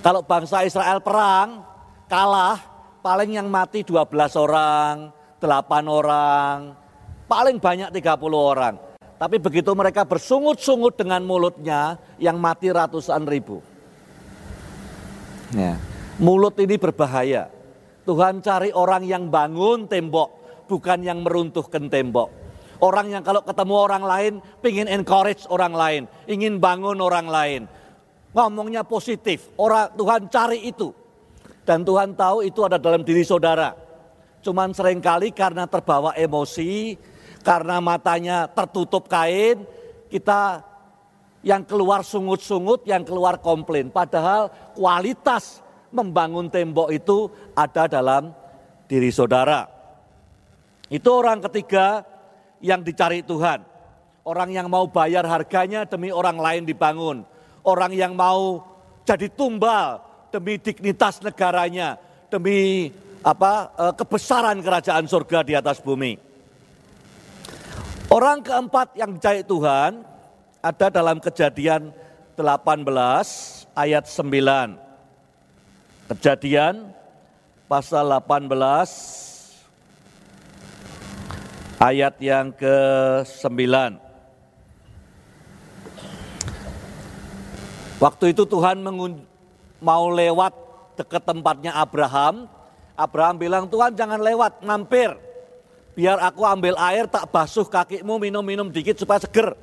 Kalau 0.00 0.20
bangsa 0.24 0.64
Israel 0.64 1.00
perang, 1.00 1.64
kalah, 2.08 2.60
paling 3.00 3.36
yang 3.36 3.48
mati 3.48 3.84
12 3.84 4.36
orang, 4.36 5.12
8 5.40 5.84
orang, 5.88 6.76
paling 7.28 7.56
banyak 7.60 7.88
30 7.92 8.00
orang. 8.36 8.89
Tapi 9.20 9.36
begitu 9.36 9.76
mereka 9.76 10.08
bersungut-sungut 10.08 10.96
dengan 10.96 11.20
mulutnya, 11.20 12.00
yang 12.16 12.40
mati 12.40 12.72
ratusan 12.72 13.28
ribu. 13.28 13.60
Ya. 15.52 15.76
Mulut 16.16 16.56
ini 16.56 16.80
berbahaya. 16.80 17.52
Tuhan 18.08 18.40
cari 18.40 18.72
orang 18.72 19.04
yang 19.04 19.28
bangun 19.28 19.84
tembok, 19.84 20.64
bukan 20.72 21.04
yang 21.04 21.20
meruntuhkan 21.20 21.92
tembok. 21.92 22.32
Orang 22.80 23.12
yang 23.12 23.20
kalau 23.20 23.44
ketemu 23.44 23.74
orang 23.76 24.04
lain, 24.08 24.32
ingin 24.64 24.88
encourage 24.88 25.44
orang 25.52 25.76
lain, 25.76 26.02
ingin 26.24 26.56
bangun 26.56 26.96
orang 26.96 27.28
lain. 27.28 27.68
Ngomongnya 28.32 28.88
positif, 28.88 29.52
orang 29.60 29.92
Tuhan 30.00 30.32
cari 30.32 30.64
itu. 30.64 30.96
Dan 31.68 31.84
Tuhan 31.84 32.16
tahu 32.16 32.40
itu 32.40 32.64
ada 32.64 32.80
dalam 32.80 33.04
diri 33.04 33.20
saudara. 33.20 33.76
Cuman 34.40 34.72
sering 34.72 35.04
kali 35.04 35.28
karena 35.36 35.68
terbawa 35.68 36.16
emosi, 36.16 36.96
karena 37.40 37.80
matanya 37.80 38.48
tertutup 38.50 39.08
kain, 39.08 39.64
kita 40.12 40.64
yang 41.40 41.64
keluar 41.64 42.04
sungut-sungut, 42.04 42.84
yang 42.84 43.00
keluar 43.04 43.40
komplain. 43.40 43.88
Padahal 43.88 44.52
kualitas 44.76 45.64
membangun 45.88 46.52
tembok 46.52 46.92
itu 46.92 47.32
ada 47.56 47.88
dalam 47.88 48.32
diri 48.84 49.08
saudara. 49.08 49.66
Itu 50.90 51.08
orang 51.22 51.40
ketiga 51.48 52.04
yang 52.60 52.84
dicari 52.84 53.24
Tuhan. 53.24 53.64
Orang 54.20 54.52
yang 54.52 54.68
mau 54.68 54.84
bayar 54.84 55.24
harganya 55.24 55.88
demi 55.88 56.12
orang 56.12 56.36
lain 56.36 56.62
dibangun. 56.68 57.24
Orang 57.64 57.96
yang 57.96 58.12
mau 58.12 58.60
jadi 59.08 59.32
tumbal 59.32 60.04
demi 60.28 60.60
dignitas 60.60 61.24
negaranya, 61.24 61.96
demi 62.28 62.92
apa 63.24 63.72
eh, 63.74 63.94
kebesaran 63.96 64.60
kerajaan 64.60 65.08
surga 65.08 65.38
di 65.40 65.54
atas 65.56 65.80
bumi. 65.80 66.29
Orang 68.10 68.42
keempat 68.42 68.98
yang 68.98 69.14
dicari 69.14 69.46
Tuhan 69.46 70.02
ada 70.58 70.90
dalam 70.90 71.22
kejadian 71.22 71.94
18 72.34 72.82
ayat 73.70 74.02
9. 74.02 76.10
Kejadian 76.10 76.90
pasal 77.70 78.10
18 78.10 78.50
ayat 81.78 82.18
yang 82.18 82.50
ke-9. 82.50 83.62
Waktu 88.02 88.24
itu 88.34 88.42
Tuhan 88.42 88.82
mau 89.78 90.10
lewat 90.10 90.50
dekat 90.98 91.22
tempatnya 91.22 91.78
Abraham. 91.78 92.50
Abraham 92.98 93.38
bilang, 93.38 93.70
Tuhan 93.70 93.94
jangan 93.94 94.18
lewat, 94.18 94.66
mampir 94.66 95.29
biar 95.94 96.18
aku 96.22 96.42
ambil 96.46 96.74
air 96.78 97.06
tak 97.10 97.26
basuh 97.30 97.66
kakimu 97.66 98.20
minum-minum 98.20 98.70
dikit 98.70 98.98
supaya 98.98 99.18
seger. 99.22 99.54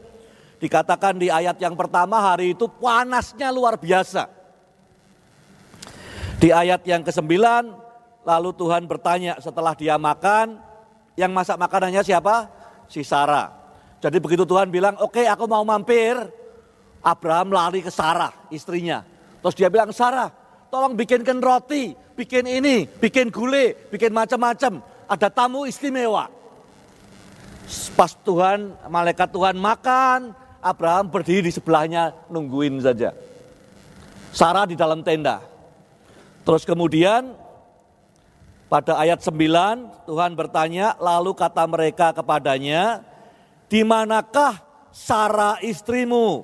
Dikatakan 0.57 1.21
di 1.21 1.29
ayat 1.29 1.61
yang 1.61 1.77
pertama 1.77 2.17
hari 2.17 2.57
itu 2.57 2.65
panasnya 2.65 3.53
luar 3.53 3.77
biasa. 3.77 4.25
Di 6.37 6.49
ayat 6.53 6.81
yang 6.85 7.01
ke-9 7.05 7.33
lalu 8.25 8.49
Tuhan 8.57 8.83
bertanya 8.85 9.37
setelah 9.37 9.73
dia 9.77 9.95
makan, 9.97 10.57
yang 11.17 11.33
masak 11.33 11.57
makanannya 11.57 12.01
siapa? 12.01 12.49
Si 12.89 13.01
Sarah. 13.05 13.53
Jadi 13.97 14.17
begitu 14.21 14.45
Tuhan 14.45 14.69
bilang, 14.69 14.97
oke 15.01 15.17
okay, 15.17 15.25
aku 15.25 15.49
mau 15.49 15.65
mampir, 15.65 16.13
Abraham 17.01 17.53
lari 17.53 17.81
ke 17.81 17.89
Sarah 17.89 18.33
istrinya. 18.53 19.01
Terus 19.41 19.55
dia 19.57 19.69
bilang, 19.69 19.89
Sarah 19.93 20.29
tolong 20.69 20.93
bikinkan 20.93 21.41
roti, 21.41 21.93
bikin 22.13 22.45
ini, 22.45 22.85
bikin 22.85 23.33
gulai, 23.33 23.73
bikin 23.89 24.13
macam-macam 24.13 24.96
ada 25.07 25.27
tamu 25.31 25.63
istimewa. 25.63 26.29
Pas 27.95 28.11
Tuhan, 28.23 28.75
malaikat 28.87 29.27
Tuhan 29.31 29.55
makan, 29.59 30.31
Abraham 30.63 31.07
berdiri 31.11 31.47
di 31.47 31.51
sebelahnya 31.51 32.15
nungguin 32.31 32.79
saja. 32.79 33.11
Sarah 34.31 34.67
di 34.67 34.75
dalam 34.77 35.01
tenda. 35.01 35.43
Terus 36.47 36.63
kemudian 36.63 37.35
pada 38.67 38.99
ayat 38.99 39.19
9 39.19 40.07
Tuhan 40.07 40.31
bertanya, 40.35 40.95
lalu 40.99 41.35
kata 41.35 41.63
mereka 41.67 42.15
kepadanya, 42.15 43.03
di 43.67 43.83
manakah 43.83 44.59
Sarah 44.91 45.59
istrimu? 45.59 46.43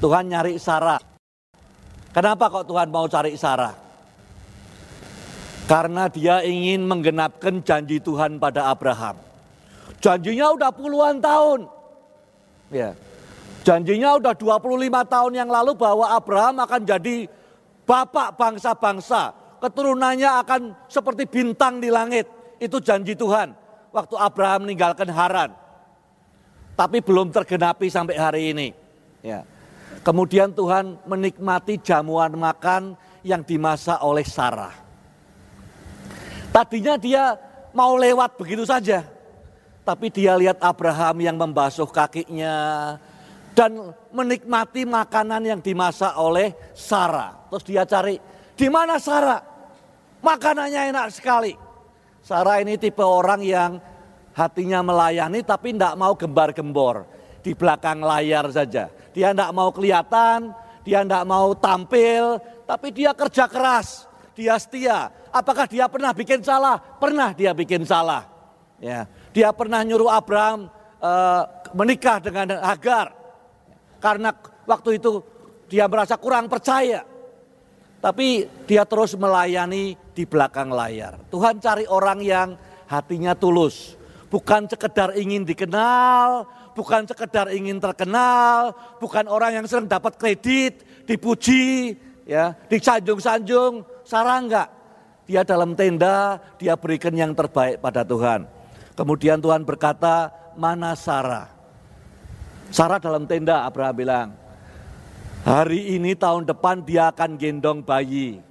Tuhan 0.00 0.28
nyari 0.28 0.60
Sarah. 0.60 1.00
Kenapa 2.12 2.52
kok 2.52 2.68
Tuhan 2.68 2.92
mau 2.92 3.08
cari 3.08 3.32
Sarah? 3.40 3.72
Karena 5.70 6.10
dia 6.10 6.42
ingin 6.42 6.82
menggenapkan 6.84 7.62
janji 7.62 8.02
Tuhan 8.02 8.42
pada 8.42 8.68
Abraham. 8.68 9.18
Janjinya 10.02 10.50
udah 10.58 10.70
puluhan 10.74 11.22
tahun. 11.22 11.70
Ya. 12.74 12.98
Janjinya 13.62 14.18
udah 14.18 14.34
25 14.34 14.58
tahun 15.06 15.32
yang 15.38 15.46
lalu 15.46 15.78
bahwa 15.78 16.10
Abraham 16.10 16.66
akan 16.66 16.82
jadi 16.82 17.30
bapak 17.86 18.34
bangsa-bangsa. 18.34 19.30
Keturunannya 19.62 20.30
akan 20.42 20.60
seperti 20.90 21.30
bintang 21.30 21.78
di 21.78 21.86
langit. 21.86 22.26
Itu 22.58 22.82
janji 22.82 23.14
Tuhan 23.14 23.54
waktu 23.94 24.14
Abraham 24.18 24.66
meninggalkan 24.66 25.06
Haran. 25.06 25.54
Tapi 26.74 26.98
belum 26.98 27.30
tergenapi 27.30 27.86
sampai 27.86 28.18
hari 28.18 28.42
ini. 28.50 28.68
Ya. 29.22 29.46
Kemudian 30.02 30.50
Tuhan 30.50 30.98
menikmati 31.06 31.78
jamuan 31.78 32.34
makan 32.34 32.98
yang 33.22 33.46
dimasak 33.46 34.02
oleh 34.02 34.26
Sarah. 34.26 34.74
Tadinya 36.52 37.00
dia 37.00 37.34
mau 37.72 37.96
lewat 37.96 38.36
begitu 38.36 38.68
saja. 38.68 39.00
Tapi 39.82 40.12
dia 40.12 40.36
lihat 40.38 40.60
Abraham 40.62 41.24
yang 41.24 41.34
membasuh 41.34 41.88
kakinya 41.90 42.54
dan 43.56 43.90
menikmati 44.12 44.86
makanan 44.86 45.42
yang 45.42 45.60
dimasak 45.64 46.12
oleh 46.14 46.54
Sarah. 46.76 47.48
Terus 47.50 47.64
dia 47.66 47.82
cari, 47.88 48.20
di 48.54 48.68
mana 48.68 49.00
Sarah? 49.00 49.42
Makanannya 50.22 50.94
enak 50.94 51.08
sekali. 51.10 51.56
Sarah 52.22 52.62
ini 52.62 52.78
tipe 52.78 53.02
orang 53.02 53.42
yang 53.42 53.82
hatinya 54.36 54.86
melayani 54.86 55.42
tapi 55.42 55.74
tidak 55.74 55.98
mau 55.98 56.14
gembar-gembor. 56.14 57.08
Di 57.42 57.58
belakang 57.58 58.06
layar 58.06 58.54
saja. 58.54 58.86
Dia 59.10 59.34
tidak 59.34 59.50
mau 59.50 59.74
kelihatan, 59.74 60.54
dia 60.86 61.02
tidak 61.02 61.26
mau 61.26 61.58
tampil, 61.58 62.38
tapi 62.70 62.94
dia 62.94 63.10
kerja 63.18 63.50
keras, 63.50 64.06
dia 64.32 64.56
setia, 64.58 65.12
Apakah 65.32 65.64
dia 65.64 65.88
pernah 65.88 66.12
bikin 66.12 66.44
salah? 66.44 66.76
Pernah 66.76 67.32
dia 67.32 67.56
bikin 67.56 67.88
salah. 67.88 68.28
Ya, 68.76 69.08
dia 69.32 69.48
pernah 69.56 69.80
nyuruh 69.80 70.12
Abraham 70.12 70.68
uh, 71.00 71.42
menikah 71.72 72.20
dengan 72.20 72.60
Hagar 72.60 73.16
karena 73.96 74.36
waktu 74.68 75.00
itu 75.00 75.24
dia 75.72 75.88
merasa 75.88 76.20
kurang 76.20 76.52
percaya. 76.52 77.08
Tapi 78.02 78.44
dia 78.68 78.84
terus 78.84 79.16
melayani 79.16 79.96
di 80.12 80.26
belakang 80.28 80.68
layar. 80.68 81.16
Tuhan 81.32 81.62
cari 81.62 81.86
orang 81.88 82.18
yang 82.20 82.48
hatinya 82.90 83.32
tulus, 83.32 83.94
bukan 84.28 84.66
sekedar 84.66 85.14
ingin 85.14 85.46
dikenal, 85.46 86.44
bukan 86.74 87.06
sekedar 87.06 87.54
ingin 87.54 87.78
terkenal, 87.78 88.74
bukan 88.98 89.30
orang 89.30 89.62
yang 89.62 89.66
sering 89.70 89.86
dapat 89.86 90.18
kredit, 90.18 90.82
dipuji, 91.06 91.94
ya, 92.26 92.58
disanjung-sanjung, 92.66 93.86
sarang 94.12 94.52
enggak 94.52 94.68
dia 95.24 95.46
dalam 95.46 95.72
tenda, 95.72 96.36
dia 96.60 96.76
berikan 96.76 97.14
yang 97.16 97.32
terbaik 97.32 97.80
pada 97.80 98.04
Tuhan. 98.04 98.44
Kemudian 98.92 99.40
Tuhan 99.40 99.64
berkata, 99.64 100.28
mana 100.58 100.92
Sarah? 100.92 101.48
Sarah 102.68 103.00
dalam 103.00 103.24
tenda, 103.24 103.64
Abraham 103.64 103.96
bilang, 103.96 104.28
hari 105.46 105.96
ini 105.96 106.12
tahun 106.12 106.44
depan 106.44 106.84
dia 106.84 107.08
akan 107.08 107.40
gendong 107.40 107.80
bayi. 107.80 108.44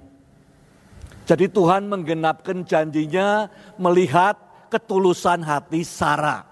Jadi 1.22 1.46
Tuhan 1.46 1.86
menggenapkan 1.86 2.66
janjinya 2.66 3.46
melihat 3.78 4.34
ketulusan 4.72 5.44
hati 5.46 5.86
Sarah. 5.86 6.42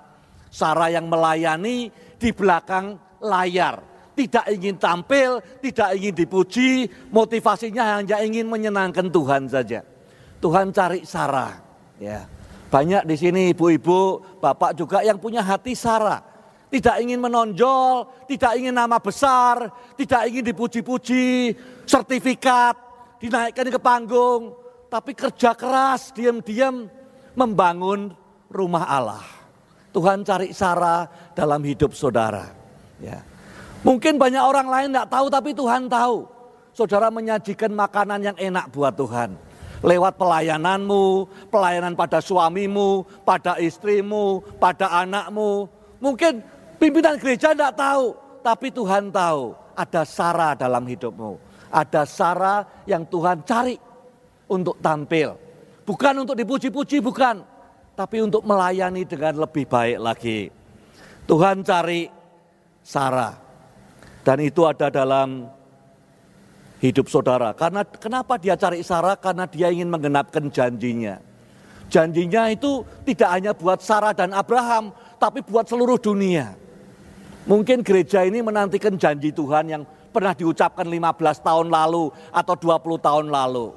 Sarah 0.52 0.94
yang 0.94 1.10
melayani 1.10 1.90
di 2.22 2.30
belakang 2.30 3.02
layar. 3.18 3.89
Tidak 4.20 4.52
ingin 4.52 4.76
tampil, 4.76 5.40
tidak 5.64 5.96
ingin 5.96 6.12
dipuji, 6.12 6.84
motivasinya 7.08 7.96
hanya 8.04 8.20
ingin 8.20 8.44
menyenangkan 8.44 9.08
Tuhan 9.08 9.48
saja. 9.48 9.80
Tuhan 10.44 10.76
cari 10.76 11.08
Sarah. 11.08 11.56
Ya. 11.96 12.28
Banyak 12.68 13.08
di 13.08 13.16
sini 13.16 13.56
ibu-ibu, 13.56 14.20
bapak 14.36 14.76
juga 14.76 15.00
yang 15.00 15.16
punya 15.16 15.40
hati 15.40 15.72
Sarah. 15.72 16.20
Tidak 16.68 17.00
ingin 17.00 17.16
menonjol, 17.16 18.28
tidak 18.28 18.60
ingin 18.60 18.76
nama 18.76 19.00
besar, 19.00 19.72
tidak 19.96 20.28
ingin 20.28 20.52
dipuji-puji, 20.52 21.56
sertifikat, 21.88 22.76
dinaikkan 23.24 23.72
ke 23.72 23.80
panggung. 23.80 24.52
Tapi 24.92 25.16
kerja 25.16 25.56
keras, 25.56 26.12
diam-diam 26.12 26.92
membangun 27.32 28.12
rumah 28.52 28.84
Allah. 28.84 29.24
Tuhan 29.96 30.28
cari 30.28 30.52
Sarah 30.52 31.08
dalam 31.32 31.64
hidup 31.64 31.96
saudara. 31.96 32.52
Ya. 33.00 33.29
Mungkin 33.80 34.20
banyak 34.20 34.44
orang 34.44 34.68
lain 34.68 34.88
tidak 34.92 35.08
tahu 35.08 35.26
tapi 35.32 35.50
Tuhan 35.56 35.88
tahu. 35.88 36.28
saudara 36.70 37.10
menyajikan 37.10 37.74
makanan 37.74 38.20
yang 38.22 38.36
enak 38.38 38.70
buat 38.70 38.94
Tuhan. 38.94 39.34
Lewat 39.80 40.20
pelayananmu, 40.20 41.26
pelayanan 41.48 41.96
pada 41.96 42.20
suamimu, 42.20 43.02
pada 43.24 43.56
istrimu, 43.58 44.44
pada 44.60 45.02
anakmu. 45.02 45.66
Mungkin 45.98 46.44
pimpinan 46.76 47.16
gereja 47.16 47.56
tidak 47.56 47.74
tahu, 47.74 48.12
tapi 48.44 48.68
Tuhan 48.70 49.08
tahu 49.10 49.56
ada 49.74 50.02
Sarah 50.04 50.52
dalam 50.54 50.84
hidupmu. 50.84 51.32
Ada 51.72 52.04
Sarah 52.04 52.84
yang 52.84 53.08
Tuhan 53.08 53.42
cari 53.42 53.74
untuk 54.52 54.76
tampil. 54.84 55.32
Bukan 55.88 56.14
untuk 56.22 56.36
dipuji-puji, 56.36 57.02
bukan. 57.02 57.42
Tapi 57.96 58.16
untuk 58.22 58.44
melayani 58.46 59.02
dengan 59.08 59.42
lebih 59.42 59.64
baik 59.66 59.98
lagi. 59.98 60.40
Tuhan 61.24 61.66
cari 61.66 62.06
Sarah. 62.84 63.49
Dan 64.20 64.36
itu 64.44 64.68
ada 64.68 64.92
dalam 64.92 65.48
hidup 66.80 67.08
saudara. 67.08 67.52
Karena 67.52 67.84
kenapa 67.84 68.40
dia 68.40 68.56
cari 68.56 68.80
Sarah? 68.84 69.16
Karena 69.16 69.48
dia 69.48 69.68
ingin 69.72 69.88
menggenapkan 69.88 70.48
janjinya. 70.48 71.20
Janjinya 71.90 72.48
itu 72.54 72.86
tidak 73.02 73.30
hanya 73.34 73.52
buat 73.52 73.82
Sarah 73.82 74.14
dan 74.14 74.30
Abraham, 74.30 74.94
tapi 75.18 75.42
buat 75.42 75.66
seluruh 75.66 75.98
dunia. 75.98 76.54
Mungkin 77.48 77.82
gereja 77.82 78.22
ini 78.22 78.44
menantikan 78.44 78.94
janji 78.94 79.32
Tuhan 79.34 79.64
yang 79.66 79.82
pernah 80.14 80.36
diucapkan 80.36 80.86
15 80.86 81.40
tahun 81.40 81.66
lalu 81.72 82.12
atau 82.30 82.54
20 82.54 83.00
tahun 83.00 83.26
lalu. 83.32 83.74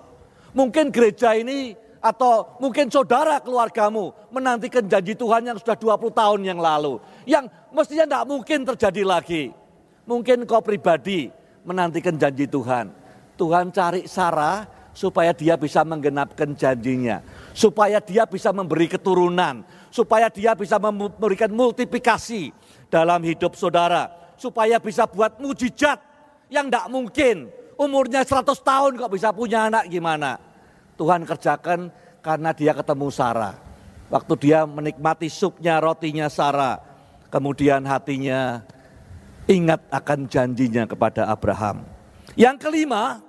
Mungkin 0.53 0.93
gereja 0.93 1.33
ini 1.33 1.73
atau 2.03 2.59
mungkin 2.59 2.91
saudara 2.91 3.39
keluargamu 3.39 4.11
menantikan 4.29 4.85
janji 4.85 5.15
Tuhan 5.15 5.47
yang 5.47 5.57
sudah 5.57 5.73
20 5.73 6.13
tahun 6.13 6.39
yang 6.45 6.59
lalu. 6.59 6.99
Yang 7.25 7.49
mestinya 7.73 8.05
tidak 8.05 8.25
mungkin 8.29 8.59
terjadi 8.67 9.03
lagi. 9.07 9.62
Mungkin 10.03 10.43
kau 10.43 10.59
pribadi 10.59 11.31
menantikan 11.63 12.19
janji 12.19 12.43
Tuhan. 12.43 12.91
Tuhan 13.39 13.71
cari 13.71 14.03
Sarah 14.05 14.67
supaya 14.91 15.31
dia 15.31 15.55
bisa 15.55 15.81
menggenapkan 15.87 16.51
janjinya. 16.53 17.23
Supaya 17.55 18.03
dia 18.03 18.27
bisa 18.27 18.51
memberi 18.51 18.91
keturunan. 18.91 19.63
Supaya 19.89 20.27
dia 20.27 20.53
bisa 20.53 20.75
memberikan 20.77 21.49
multiplikasi 21.55 22.51
dalam 22.91 23.23
hidup 23.23 23.55
saudara. 23.55 24.11
Supaya 24.35 24.77
bisa 24.77 25.07
buat 25.07 25.39
mujizat 25.39 25.97
yang 26.51 26.67
tidak 26.67 26.87
mungkin. 26.91 27.47
Umurnya 27.79 28.21
100 28.21 28.53
tahun 28.59 28.91
kok 28.99 29.11
bisa 29.11 29.33
punya 29.33 29.71
anak 29.71 29.89
gimana. 29.89 30.37
Tuhan 30.93 31.25
kerjakan 31.25 31.89
karena 32.21 32.53
dia 32.53 32.75
ketemu 32.75 33.07
Sarah. 33.09 33.55
Waktu 34.13 34.33
dia 34.37 34.67
menikmati 34.69 35.25
supnya, 35.25 35.81
rotinya 35.81 36.29
Sarah. 36.29 36.77
Kemudian 37.33 37.81
hatinya 37.89 38.61
ingat 39.47 39.83
akan 39.91 40.27
janjinya 40.27 40.87
kepada 40.87 41.27
Abraham. 41.27 41.83
Yang 42.33 42.57
kelima, 42.63 43.19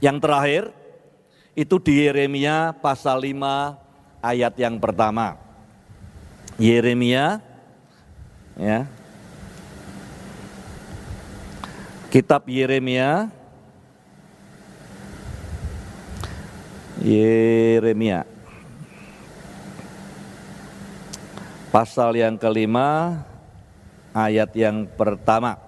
yang 0.00 0.16
terakhir, 0.16 0.72
itu 1.54 1.76
di 1.76 2.08
Yeremia 2.08 2.72
pasal 2.78 3.20
5 3.20 3.76
ayat 4.24 4.54
yang 4.56 4.80
pertama. 4.80 5.36
Yeremia 6.60 7.40
ya. 8.56 8.84
Kitab 12.10 12.44
Yeremia 12.50 13.30
Yeremia 17.00 18.26
pasal 21.70 22.18
yang 22.18 22.34
kelima 22.34 23.22
ayat 24.14 24.50
yang 24.58 24.86
pertama. 24.94 25.58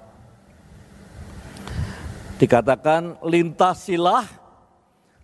Dikatakan 2.38 3.22
lintasilah 3.22 4.26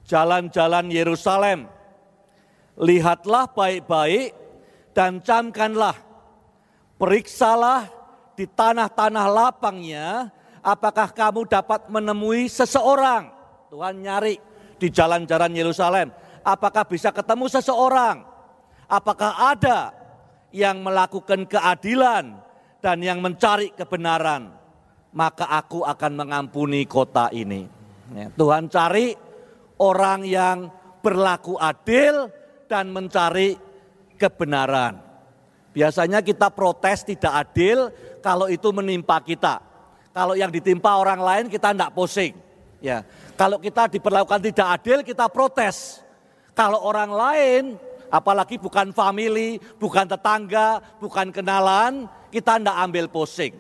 jalan-jalan 0.07 0.87
Yerusalem. 0.87 1.67
Lihatlah 2.79 3.51
baik-baik 3.51 4.31
dan 4.95 5.19
camkanlah. 5.19 5.99
Periksalah 6.99 7.91
di 8.39 8.47
tanah-tanah 8.47 9.27
lapangnya 9.27 10.31
apakah 10.63 11.11
kamu 11.11 11.47
dapat 11.51 11.91
menemui 11.91 12.47
seseorang? 12.47 13.35
Tuhan 13.71 13.99
nyari 13.99 14.39
di 14.79 14.89
jalan-jalan 14.91 15.53
Yerusalem. 15.59 16.09
Apakah 16.47 16.87
bisa 16.87 17.11
ketemu 17.11 17.51
seseorang? 17.51 18.23
Apakah 18.87 19.53
ada 19.53 19.91
yang 20.55 20.81
melakukan 20.81 21.45
keadilan 21.45 22.48
dan 22.79 23.03
yang 23.03 23.19
mencari 23.23 23.75
kebenaran? 23.75 24.55
Maka 25.13 25.49
aku 25.49 25.83
akan 25.83 26.13
mengampuni 26.15 26.85
kota 26.85 27.33
ini. 27.33 27.65
Ya, 28.13 28.29
Tuhan 28.33 28.69
cari 28.69 29.17
orang 29.81 30.25
yang 30.25 30.69
berlaku 31.01 31.57
adil 31.57 32.29
dan 32.69 32.93
mencari 32.93 33.57
kebenaran. 34.21 35.01
Biasanya 35.73 36.21
kita 36.21 36.53
protes 36.53 37.07
tidak 37.09 37.49
adil 37.49 37.89
kalau 38.21 38.51
itu 38.51 38.69
menimpa 38.75 39.23
kita. 39.25 39.63
Kalau 40.13 40.35
yang 40.35 40.51
ditimpa 40.51 40.99
orang 40.99 41.23
lain 41.23 41.45
kita 41.49 41.73
tidak 41.73 41.95
pusing. 41.95 42.35
Ya, 42.79 43.03
kalau 43.35 43.59
kita 43.59 43.91
diperlakukan 43.91 44.39
tidak 44.51 44.69
adil, 44.79 44.99
kita 45.03 45.27
protes. 45.31 46.03
Kalau 46.55 46.83
orang 46.83 47.11
lain, 47.11 47.63
apalagi 48.11 48.59
bukan 48.59 48.91
family, 48.91 49.63
bukan 49.79 50.07
tetangga, 50.11 50.83
bukan 50.99 51.31
kenalan, 51.31 52.11
kita 52.29 52.61
tidak 52.61 52.77
ambil 52.85 53.07
pusing. 53.09 53.55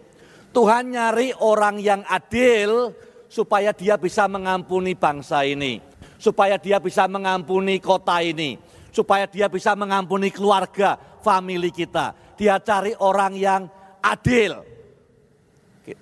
Tuhan 0.52 0.92
nyari 0.92 1.36
orang 1.38 1.76
yang 1.80 2.00
adil 2.08 2.92
supaya 3.28 3.70
dia 3.76 4.00
bisa 4.00 4.24
mengampuni 4.26 4.96
bangsa 4.96 5.44
ini. 5.44 5.80
Supaya 6.18 6.58
dia 6.58 6.82
bisa 6.82 7.06
mengampuni 7.06 7.78
kota 7.78 8.18
ini. 8.24 8.58
Supaya 8.90 9.28
dia 9.28 9.46
bisa 9.46 9.76
mengampuni 9.78 10.32
keluarga, 10.34 10.98
family 11.22 11.70
kita. 11.70 12.16
Dia 12.34 12.58
cari 12.58 12.96
orang 12.98 13.36
yang 13.38 13.62
adil. 14.02 14.64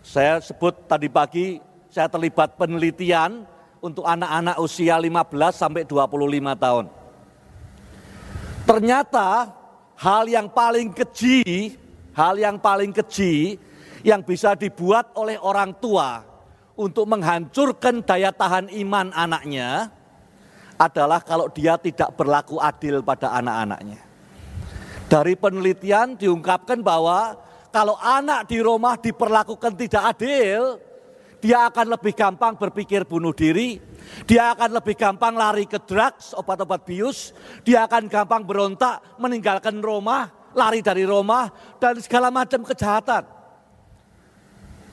Saya 0.03 0.41
sebut 0.41 0.89
tadi 0.89 1.07
pagi, 1.07 1.61
saya 1.93 2.11
terlibat 2.11 2.59
penelitian 2.59 3.47
untuk 3.79 4.03
anak-anak 4.03 4.57
usia 4.59 4.99
15 4.99 5.55
sampai 5.55 5.83
25 5.87 6.57
tahun. 6.59 6.85
Ternyata 8.67 9.55
hal 9.95 10.25
yang 10.27 10.51
paling 10.51 10.91
keji, 10.91 11.77
hal 12.17 12.41
yang 12.41 12.57
paling 12.57 12.97
keji 12.97 13.61
yang 14.01 14.25
bisa 14.25 14.57
dibuat 14.57 15.13
oleh 15.21 15.37
orang 15.37 15.77
tua 15.77 16.25
untuk 16.77 17.05
menghancurkan 17.05 18.01
daya 18.01 18.33
tahan 18.33 18.73
iman 18.73 19.13
anaknya 19.13 19.93
adalah 20.77 21.21
kalau 21.21 21.49
dia 21.53 21.77
tidak 21.81 22.17
berlaku 22.17 22.61
adil 22.61 23.01
pada 23.01 23.33
anak-anaknya. 23.37 24.01
Dari 25.07 25.39
penelitian 25.39 26.19
diungkapkan 26.19 26.83
bahwa 26.83 27.37
kalau 27.73 27.97
anak 28.01 28.49
di 28.49 28.59
rumah 28.61 29.01
diperlakukan 29.01 29.73
tidak 29.77 30.17
adil, 30.17 30.81
dia 31.41 31.69
akan 31.69 31.97
lebih 31.97 32.13
gampang 32.13 32.59
berpikir 32.59 33.09
bunuh 33.09 33.33
diri, 33.33 33.81
dia 34.29 34.53
akan 34.53 34.77
lebih 34.77 34.97
gampang 34.99 35.37
lari 35.37 35.65
ke 35.65 35.81
drugs, 35.85 36.37
obat-obat 36.37 36.85
bius, 36.85 37.33
dia 37.63 37.87
akan 37.87 38.09
gampang 38.11 38.43
berontak, 38.45 39.01
meninggalkan 39.17 39.81
rumah, 39.81 40.29
lari 40.57 40.81
dari 40.81 41.05
rumah, 41.05 41.53
dan 41.77 42.01
segala 42.01 42.33
macam 42.33 42.64
kejahatan. 42.64 43.29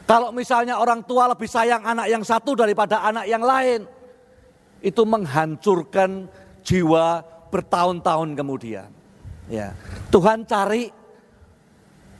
Kalau 0.03 0.35
misalnya 0.35 0.77
orang 0.77 0.99
tua 1.07 1.31
lebih 1.31 1.47
sayang 1.47 1.87
anak 1.87 2.11
yang 2.11 2.21
satu 2.27 2.59
daripada 2.59 2.99
anak 3.07 3.23
yang 3.23 3.39
lain, 3.39 3.87
itu 4.83 5.01
menghancurkan 5.07 6.27
jiwa 6.59 7.23
bertahun-tahun 7.47 8.35
kemudian. 8.35 8.91
Ya, 9.47 9.71
Tuhan 10.11 10.43
cari 10.43 10.91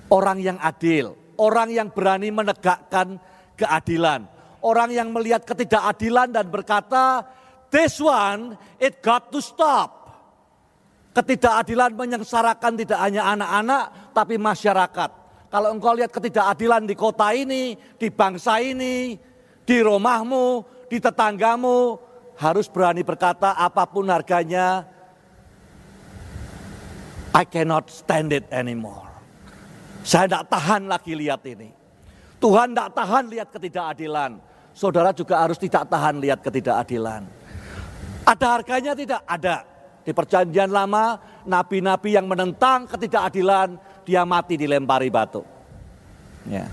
orang 0.07 0.39
yang 0.39 0.57
adil, 0.63 1.11
orang 1.36 1.76
yang 1.76 1.91
berani 1.91 2.32
menegakkan 2.32 3.20
keadilan. 3.59 4.32
Orang 4.63 4.95
yang 4.95 5.11
melihat 5.11 5.43
ketidakadilan 5.43 6.32
dan 6.32 6.47
berkata, 6.47 7.28
this 7.68 7.99
one 7.99 8.55
it 8.80 9.03
got 9.03 9.28
to 9.28 9.43
stop. 9.43 10.03
Ketidakadilan 11.14 11.93
menyengsarakan 11.93 12.74
tidak 12.74 12.97
hanya 12.97 13.30
anak-anak 13.38 13.84
tapi 14.18 14.41
masyarakat. 14.41 15.09
Kalau 15.53 15.70
engkau 15.70 15.93
lihat 15.93 16.09
ketidakadilan 16.09 16.89
di 16.89 16.97
kota 16.97 17.30
ini, 17.38 17.78
di 18.01 18.09
bangsa 18.09 18.57
ini, 18.57 19.14
di 19.61 19.78
rumahmu, 19.86 20.66
di 20.89 20.97
tetanggamu, 20.97 22.01
harus 22.41 22.66
berani 22.66 23.05
berkata 23.05 23.53
apa 23.53 23.86
pun 23.86 24.09
harganya, 24.09 24.89
I 27.34 27.45
cannot 27.45 27.93
stand 27.93 28.34
it 28.34 28.49
anymore. 28.49 29.09
Saya 30.01 30.26
tidak 30.26 30.49
tahan 30.49 30.89
lagi 30.89 31.14
lihat 31.14 31.45
ini. 31.45 31.70
Tuhan 32.41 32.74
tidak 32.74 32.89
tahan 32.97 33.24
lihat 33.30 33.49
ketidakadilan. 33.53 34.32
Saudara 34.74 35.14
juga 35.14 35.45
harus 35.45 35.61
tidak 35.61 35.86
tahan 35.86 36.18
lihat 36.18 36.41
ketidakadilan. 36.41 37.30
Ada 38.26 38.47
harganya 38.57 38.97
tidak? 38.97 39.22
Ada. 39.30 39.72
Di 40.04 40.12
perjanjian 40.12 40.68
lama, 40.68 41.16
nabi-nabi 41.47 42.16
yang 42.20 42.28
menentang 42.28 42.88
ketidakadilan, 42.91 43.80
dia 44.04 44.28
mati 44.28 44.60
dilempari 44.60 45.08
batu. 45.08 45.43
Ya. 46.47 46.68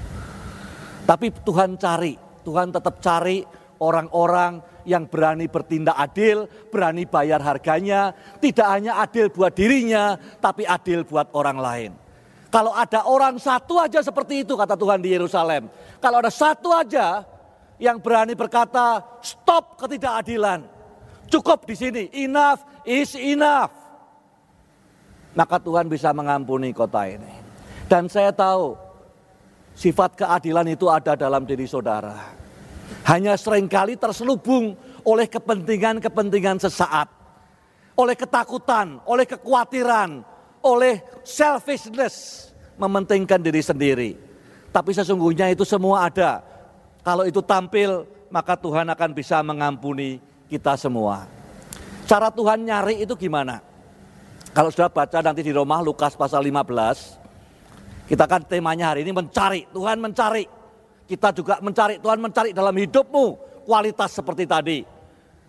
Tapi 1.07 1.31
Tuhan 1.31 1.78
cari, 1.78 2.18
Tuhan 2.43 2.74
tetap 2.74 2.99
cari 2.99 3.47
orang-orang 3.78 4.62
yang 4.85 5.07
berani 5.07 5.47
bertindak 5.47 5.95
adil, 5.95 6.51
berani 6.68 7.07
bayar 7.07 7.39
harganya, 7.41 8.11
tidak 8.43 8.66
hanya 8.66 8.99
adil 8.99 9.31
buat 9.31 9.55
dirinya, 9.55 10.18
tapi 10.43 10.66
adil 10.66 11.07
buat 11.07 11.31
orang 11.33 11.59
lain. 11.59 11.91
Kalau 12.51 12.74
ada 12.74 13.07
orang 13.07 13.39
satu 13.39 13.78
aja 13.78 14.03
seperti 14.03 14.43
itu 14.43 14.59
kata 14.59 14.74
Tuhan 14.74 14.99
di 14.99 15.14
Yerusalem. 15.14 15.70
Kalau 16.03 16.18
ada 16.18 16.35
satu 16.35 16.74
aja 16.74 17.22
yang 17.78 18.03
berani 18.03 18.35
berkata 18.35 19.07
stop 19.22 19.78
ketidakadilan. 19.78 20.80
Cukup 21.31 21.62
di 21.62 21.78
sini, 21.78 22.03
enough 22.26 22.66
is 22.83 23.14
enough. 23.14 23.70
Maka 25.31 25.62
Tuhan 25.62 25.87
bisa 25.87 26.11
mengampuni 26.11 26.74
kota 26.74 27.07
ini. 27.07 27.31
Dan 27.87 28.11
saya 28.11 28.35
tahu 28.35 28.74
sifat 29.78 30.18
keadilan 30.18 30.66
itu 30.74 30.91
ada 30.91 31.14
dalam 31.14 31.47
diri 31.47 31.70
saudara. 31.70 32.35
Hanya 33.07 33.39
sering 33.39 33.70
kali 33.70 33.95
terselubung 33.95 34.74
oleh 35.07 35.31
kepentingan-kepentingan 35.31 36.59
sesaat. 36.66 37.07
Oleh 37.95 38.18
ketakutan, 38.18 38.99
oleh 39.07 39.22
kekhawatiran, 39.22 40.26
oleh 40.66 40.99
selfishness. 41.22 42.49
Mementingkan 42.74 43.39
diri 43.39 43.62
sendiri. 43.62 44.11
Tapi 44.74 44.91
sesungguhnya 44.91 45.47
itu 45.55 45.62
semua 45.62 46.11
ada. 46.11 46.43
Kalau 47.07 47.22
itu 47.22 47.39
tampil, 47.39 48.03
maka 48.33 48.59
Tuhan 48.59 48.89
akan 48.91 49.11
bisa 49.14 49.43
mengampuni 49.47 50.30
kita 50.51 50.74
semua. 50.74 51.30
Cara 52.11 52.26
Tuhan 52.34 52.66
nyari 52.66 53.07
itu 53.07 53.14
gimana? 53.14 53.62
Kalau 54.51 54.74
sudah 54.74 54.90
baca 54.90 55.22
nanti 55.22 55.46
di 55.46 55.55
Roma 55.55 55.78
Lukas 55.78 56.18
pasal 56.18 56.42
15, 56.42 58.11
kita 58.11 58.26
kan 58.26 58.42
temanya 58.42 58.90
hari 58.90 59.07
ini 59.07 59.14
mencari, 59.14 59.70
Tuhan 59.70 60.03
mencari. 60.03 60.42
Kita 61.07 61.30
juga 61.30 61.62
mencari, 61.62 62.03
Tuhan 62.03 62.18
mencari 62.18 62.51
dalam 62.51 62.74
hidupmu 62.74 63.26
kualitas 63.62 64.11
seperti 64.11 64.51
tadi. 64.51 64.82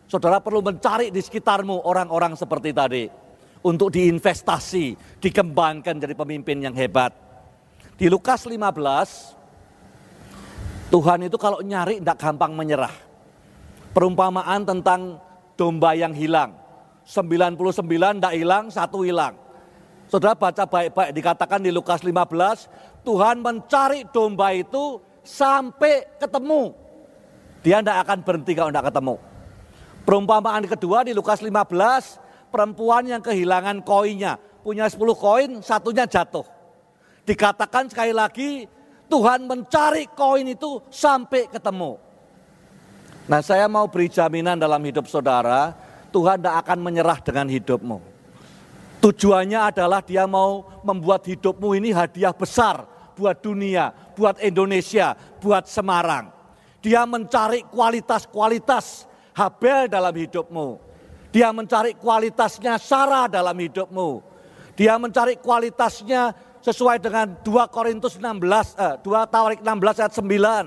Saudara 0.05 0.37
perlu 0.37 0.61
mencari 0.61 1.09
di 1.09 1.17
sekitarmu 1.17 1.89
orang-orang 1.89 2.37
seperti 2.37 2.69
tadi. 2.69 3.09
Untuk 3.61 3.93
diinvestasi, 3.93 4.97
dikembangkan 5.21 5.97
jadi 5.97 6.13
pemimpin 6.13 6.61
yang 6.61 6.77
hebat. 6.77 7.13
Di 7.97 8.09
Lukas 8.09 8.45
15, 8.45 10.93
Tuhan 10.93 11.25
itu 11.25 11.37
kalau 11.41 11.61
nyari 11.61 12.01
tidak 12.01 12.17
gampang 12.21 12.53
menyerah. 12.53 13.10
Perumpamaan 13.91 14.63
tentang 14.63 15.19
domba 15.59 15.91
yang 15.91 16.15
hilang. 16.15 16.55
99 17.03 17.59
tidak 18.17 18.35
hilang, 18.39 18.65
satu 18.71 19.03
hilang. 19.03 19.35
Saudara 20.07 20.35
baca 20.35 20.63
baik-baik 20.67 21.11
dikatakan 21.15 21.59
di 21.63 21.71
Lukas 21.71 22.03
15, 22.03 23.03
Tuhan 23.03 23.39
mencari 23.39 24.07
domba 24.11 24.51
itu 24.55 24.99
sampai 25.23 26.07
ketemu. 26.19 26.75
Dia 27.63 27.79
tidak 27.79 27.97
akan 28.07 28.19
berhenti 28.23 28.51
kalau 28.55 28.71
tidak 28.71 28.91
ketemu. 28.91 29.15
Perumpamaan 30.01 30.63
kedua 30.65 31.05
di 31.05 31.13
Lukas 31.15 31.39
15, 31.39 32.51
perempuan 32.51 33.07
yang 33.07 33.21
kehilangan 33.23 33.85
koinnya. 33.85 34.35
Punya 34.61 34.85
10 34.89 34.99
koin, 35.17 35.51
satunya 35.63 36.05
jatuh. 36.05 36.45
Dikatakan 37.23 37.87
sekali 37.89 38.13
lagi, 38.13 38.65
Tuhan 39.07 39.45
mencari 39.45 40.09
koin 40.11 40.47
itu 40.47 40.81
sampai 40.89 41.47
ketemu. 41.49 42.10
Nah 43.31 43.39
saya 43.39 43.71
mau 43.71 43.87
beri 43.87 44.11
jaminan 44.11 44.59
dalam 44.59 44.83
hidup 44.83 45.07
saudara, 45.07 45.71
Tuhan 46.11 46.43
tidak 46.43 46.67
akan 46.67 46.83
menyerah 46.83 47.15
dengan 47.23 47.47
hidupmu. 47.47 48.03
Tujuannya 48.99 49.71
adalah 49.71 50.03
dia 50.03 50.27
mau 50.27 50.67
membuat 50.83 51.23
hidupmu 51.23 51.71
ini 51.79 51.95
hadiah 51.95 52.35
besar 52.35 52.83
buat 53.15 53.39
dunia, 53.39 53.95
buat 54.19 54.35
Indonesia, 54.43 55.15
buat 55.39 55.63
Semarang. 55.63 56.27
Dia 56.83 57.07
mencari 57.07 57.63
kualitas-kualitas 57.71 59.07
Habel 59.31 59.87
dalam 59.87 60.11
hidupmu. 60.11 60.75
Dia 61.31 61.55
mencari 61.55 61.95
kualitasnya 61.95 62.75
Sarah 62.75 63.31
dalam 63.31 63.55
hidupmu. 63.55 64.19
Dia 64.75 64.99
mencari 64.99 65.39
kualitasnya 65.39 66.35
sesuai 66.59 66.99
dengan 66.99 67.31
2 67.39 67.63
Korintus 67.71 68.19
16, 68.19 68.75
eh, 68.75 68.99
2 68.99 69.23
Tawarik 69.23 69.63
16 69.63 70.03
ayat 70.03 70.13
9. 70.19 70.65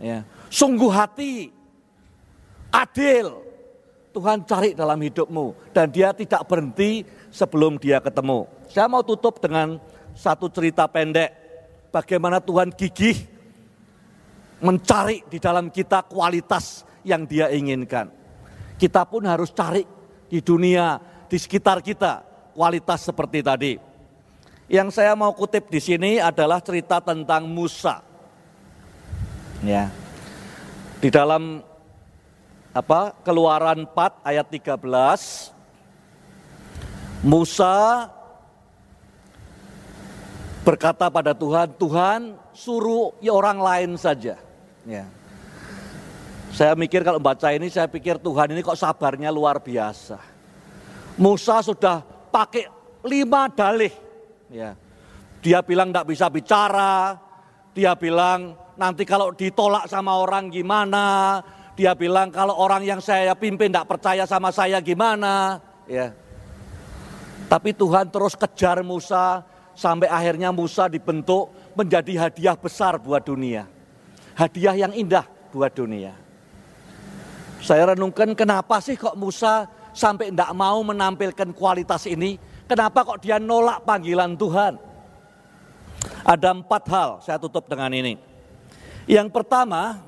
Ya. 0.00 0.24
Sungguh 0.50 0.90
hati, 0.90 1.46
adil, 2.74 3.38
Tuhan 4.10 4.42
cari 4.42 4.74
dalam 4.74 4.98
hidupmu 4.98 5.70
dan 5.70 5.86
dia 5.86 6.10
tidak 6.10 6.42
berhenti 6.50 7.06
sebelum 7.30 7.78
dia 7.78 8.02
ketemu. 8.02 8.50
Saya 8.66 8.90
mau 8.90 9.06
tutup 9.06 9.38
dengan 9.38 9.78
satu 10.18 10.50
cerita 10.50 10.90
pendek 10.90 11.30
bagaimana 11.94 12.42
Tuhan 12.42 12.74
gigih 12.74 13.14
mencari 14.58 15.22
di 15.30 15.38
dalam 15.38 15.70
kita 15.70 16.02
kualitas 16.10 16.82
yang 17.06 17.24
dia 17.24 17.48
inginkan. 17.54 18.10
Kita 18.74 19.06
pun 19.06 19.30
harus 19.30 19.54
cari 19.54 19.86
di 20.26 20.42
dunia, 20.42 20.98
di 21.30 21.38
sekitar 21.38 21.78
kita 21.78 22.26
kualitas 22.58 23.06
seperti 23.06 23.38
tadi. 23.40 23.72
Yang 24.70 24.98
saya 24.98 25.14
mau 25.14 25.34
kutip 25.34 25.70
di 25.70 25.78
sini 25.82 26.22
adalah 26.22 26.62
cerita 26.62 27.02
tentang 27.02 27.46
Musa. 27.46 28.02
Ya. 29.62 29.90
Di 31.00 31.08
dalam 31.08 31.64
apa? 32.76 33.16
Keluaran 33.24 33.88
4 33.88 34.20
ayat 34.20 34.46
13 34.52 34.76
Musa 37.24 38.08
berkata 40.64 41.08
pada 41.12 41.36
Tuhan, 41.36 41.68
Tuhan 41.76 42.20
suruh 42.52 43.12
orang 43.28 43.60
lain 43.60 43.90
saja. 43.96 44.40
Ya. 44.88 45.04
Saya 46.52 46.72
mikir 46.76 47.04
kalau 47.04 47.20
baca 47.20 47.52
ini, 47.52 47.68
saya 47.68 47.88
pikir 47.88 48.16
Tuhan 48.20 48.56
ini 48.56 48.64
kok 48.64 48.76
sabarnya 48.76 49.28
luar 49.28 49.60
biasa. 49.60 50.16
Musa 51.20 51.60
sudah 51.60 52.00
pakai 52.32 52.68
lima 53.04 53.52
dalih. 53.52 53.92
Ya. 54.48 54.76
Dia 55.40 55.60
bilang 55.60 55.92
tidak 55.92 56.08
bisa 56.08 56.28
bicara, 56.32 57.20
dia 57.76 57.92
bilang 57.96 58.56
nanti 58.80 59.04
kalau 59.04 59.36
ditolak 59.36 59.84
sama 59.92 60.16
orang 60.16 60.48
gimana, 60.48 61.38
dia 61.76 61.92
bilang 61.92 62.32
kalau 62.32 62.56
orang 62.56 62.80
yang 62.80 63.04
saya 63.04 63.36
pimpin 63.36 63.68
tidak 63.68 63.92
percaya 63.92 64.24
sama 64.24 64.48
saya 64.48 64.80
gimana. 64.80 65.60
Ya. 65.84 66.16
Tapi 67.52 67.76
Tuhan 67.76 68.08
terus 68.08 68.32
kejar 68.38 68.80
Musa, 68.80 69.44
Sampai 69.80 70.12
akhirnya 70.12 70.52
Musa 70.52 70.92
dibentuk 70.92 71.72
menjadi 71.72 72.28
hadiah 72.28 72.52
besar 72.52 73.00
buat 73.00 73.24
dunia. 73.24 73.64
Hadiah 74.36 74.76
yang 74.76 74.92
indah 74.92 75.24
buat 75.48 75.72
dunia. 75.72 76.12
Saya 77.64 77.96
renungkan 77.96 78.36
kenapa 78.36 78.76
sih 78.84 79.00
kok 79.00 79.16
Musa 79.16 79.64
sampai 79.96 80.28
tidak 80.28 80.52
mau 80.52 80.84
menampilkan 80.84 81.56
kualitas 81.56 82.04
ini. 82.04 82.36
Kenapa 82.68 83.08
kok 83.08 83.24
dia 83.24 83.40
nolak 83.40 83.80
panggilan 83.88 84.36
Tuhan? 84.36 84.76
Ada 86.28 86.52
empat 86.52 86.82
hal, 86.92 87.10
saya 87.24 87.40
tutup 87.40 87.64
dengan 87.64 87.88
ini. 87.96 88.20
Yang 89.10 89.34
pertama, 89.34 89.98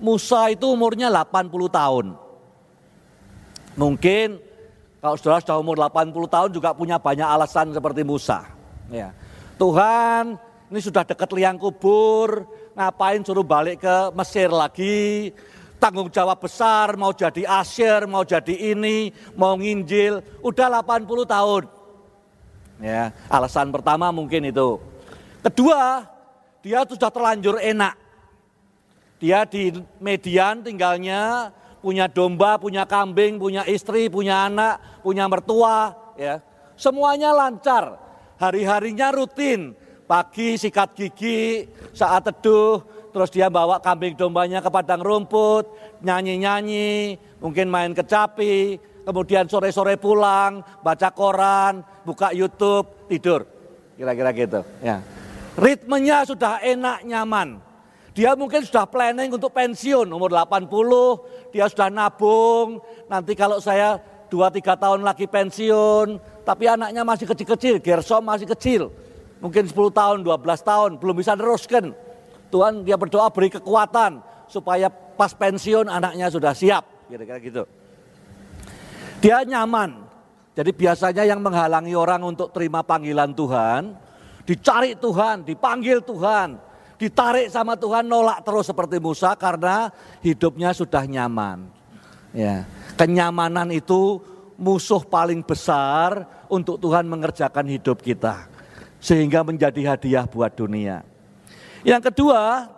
Musa 0.00 0.48
itu 0.48 0.64
umurnya 0.72 1.12
80 1.12 1.68
tahun. 1.68 2.16
Mungkin 3.76 4.40
kalau 5.04 5.20
saudara 5.20 5.44
sudah 5.44 5.60
umur 5.60 5.76
80 5.76 6.16
tahun 6.24 6.50
juga 6.56 6.72
punya 6.72 6.96
banyak 6.96 7.28
alasan 7.28 7.68
seperti 7.76 8.08
Musa. 8.08 8.48
Ya. 8.88 9.12
Tuhan, 9.60 10.40
ini 10.72 10.80
sudah 10.80 11.04
dekat 11.04 11.28
liang 11.36 11.60
kubur, 11.60 12.48
ngapain 12.72 13.20
suruh 13.20 13.44
balik 13.44 13.84
ke 13.84 13.96
Mesir 14.16 14.48
lagi? 14.48 15.28
Tanggung 15.76 16.08
jawab 16.08 16.40
besar, 16.40 16.96
mau 16.96 17.12
jadi 17.12 17.44
asyir, 17.60 18.08
mau 18.08 18.24
jadi 18.24 18.72
ini, 18.72 19.12
mau 19.36 19.52
nginjil, 19.54 20.24
udah 20.40 20.80
80 20.80 21.28
tahun. 21.28 21.62
Ya, 22.80 23.12
alasan 23.28 23.68
pertama 23.68 24.10
mungkin 24.10 24.48
itu. 24.48 24.80
Kedua, 25.44 26.02
dia 26.62 26.82
sudah 26.84 27.10
terlanjur 27.10 27.62
enak. 27.62 27.94
Dia 29.18 29.42
di 29.42 29.74
median 29.98 30.62
tinggalnya, 30.62 31.50
punya 31.82 32.06
domba, 32.06 32.54
punya 32.58 32.86
kambing, 32.86 33.38
punya 33.38 33.66
istri, 33.66 34.06
punya 34.06 34.46
anak, 34.46 35.02
punya 35.02 35.26
mertua, 35.26 35.94
ya. 36.14 36.38
Semuanya 36.78 37.34
lancar 37.34 37.98
hari-harinya 38.38 39.10
rutin. 39.10 39.74
Pagi 40.08 40.56
sikat 40.56 40.96
gigi, 40.96 41.68
saat 41.92 42.24
teduh, 42.24 42.80
terus 43.12 43.28
dia 43.28 43.52
bawa 43.52 43.76
kambing 43.76 44.16
dombanya 44.16 44.64
ke 44.64 44.72
padang 44.72 45.04
rumput, 45.04 45.68
nyanyi-nyanyi, 46.00 47.20
mungkin 47.44 47.68
main 47.68 47.92
kecapi, 47.92 48.80
kemudian 49.04 49.44
sore-sore 49.52 50.00
pulang, 50.00 50.64
baca 50.80 51.12
koran, 51.12 51.84
buka 52.08 52.32
YouTube, 52.32 53.04
tidur. 53.12 53.44
Kira-kira 54.00 54.32
gitu. 54.32 54.60
Ya. 54.80 55.04
Ritmenya 55.58 56.22
sudah 56.22 56.62
enak, 56.62 57.02
nyaman. 57.02 57.58
Dia 58.14 58.38
mungkin 58.38 58.62
sudah 58.62 58.86
planning 58.86 59.30
untuk 59.34 59.50
pensiun, 59.50 60.06
umur 60.06 60.30
80, 60.30 61.50
dia 61.54 61.66
sudah 61.66 61.90
nabung, 61.90 62.82
nanti 63.10 63.34
kalau 63.34 63.58
saya 63.58 63.98
2-3 64.30 64.74
tahun 64.74 65.00
lagi 65.02 65.26
pensiun, 65.26 66.18
tapi 66.42 66.66
anaknya 66.66 67.02
masih 67.02 67.26
kecil-kecil, 67.30 67.82
Gersom 67.82 68.22
masih 68.22 68.46
kecil. 68.54 68.90
Mungkin 69.38 69.70
10 69.70 69.74
tahun, 69.94 70.26
12 70.26 70.62
tahun, 70.62 70.90
belum 70.98 71.14
bisa 71.14 71.38
teruskan. 71.38 71.94
Tuhan 72.50 72.82
dia 72.82 72.98
berdoa 72.98 73.30
beri 73.30 73.54
kekuatan 73.54 74.22
supaya 74.50 74.90
pas 74.90 75.30
pensiun 75.34 75.86
anaknya 75.86 76.26
sudah 76.30 76.54
siap, 76.54 77.10
kira-kira 77.10 77.38
gitu. 77.38 77.62
Dia 79.18 79.42
nyaman. 79.42 80.06
Jadi 80.58 80.70
biasanya 80.74 81.22
yang 81.22 81.38
menghalangi 81.38 81.94
orang 81.94 82.18
untuk 82.26 82.50
terima 82.50 82.82
panggilan 82.82 83.30
Tuhan, 83.30 83.94
dicari 84.48 84.96
Tuhan, 84.96 85.44
dipanggil 85.44 86.00
Tuhan, 86.00 86.56
ditarik 86.96 87.52
sama 87.52 87.76
Tuhan, 87.76 88.08
nolak 88.08 88.40
terus 88.40 88.64
seperti 88.64 88.96
Musa 88.96 89.36
karena 89.36 89.92
hidupnya 90.24 90.72
sudah 90.72 91.04
nyaman. 91.04 91.68
Ya, 92.32 92.64
kenyamanan 92.96 93.68
itu 93.68 94.24
musuh 94.56 95.04
paling 95.04 95.44
besar 95.44 96.24
untuk 96.48 96.80
Tuhan 96.80 97.04
mengerjakan 97.04 97.68
hidup 97.68 98.00
kita 98.00 98.48
sehingga 98.96 99.44
menjadi 99.44 99.94
hadiah 99.94 100.24
buat 100.24 100.56
dunia. 100.56 101.04
Yang 101.84 102.08
kedua, 102.12 102.72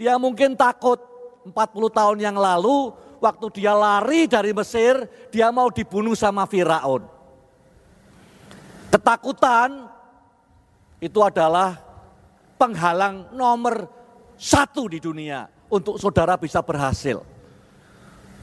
dia 0.00 0.16
mungkin 0.16 0.56
takut 0.56 0.98
40 1.44 1.52
tahun 1.92 2.18
yang 2.24 2.36
lalu 2.40 2.90
waktu 3.20 3.46
dia 3.54 3.76
lari 3.76 4.26
dari 4.26 4.50
Mesir, 4.56 5.06
dia 5.28 5.52
mau 5.52 5.68
dibunuh 5.70 6.16
sama 6.18 6.44
Firaun. 6.48 7.06
Ketakutan 8.90 9.85
itu 11.00 11.20
adalah 11.20 11.76
penghalang 12.56 13.32
nomor 13.36 13.88
satu 14.36 14.88
di 14.88 15.00
dunia 15.00 15.48
untuk 15.68 16.00
saudara 16.00 16.36
bisa 16.40 16.60
berhasil. 16.64 17.20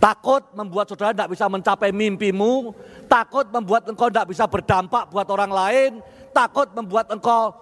Takut 0.02 0.44
membuat 0.52 0.92
saudara 0.92 1.16
tidak 1.16 1.32
bisa 1.32 1.48
mencapai 1.48 1.96
mimpimu, 1.96 2.76
takut 3.08 3.48
membuat 3.48 3.88
engkau 3.88 4.12
tidak 4.12 4.36
bisa 4.36 4.44
berdampak 4.50 5.08
buat 5.08 5.28
orang 5.32 5.52
lain, 5.54 5.92
takut 6.36 6.68
membuat 6.76 7.08
engkau 7.08 7.56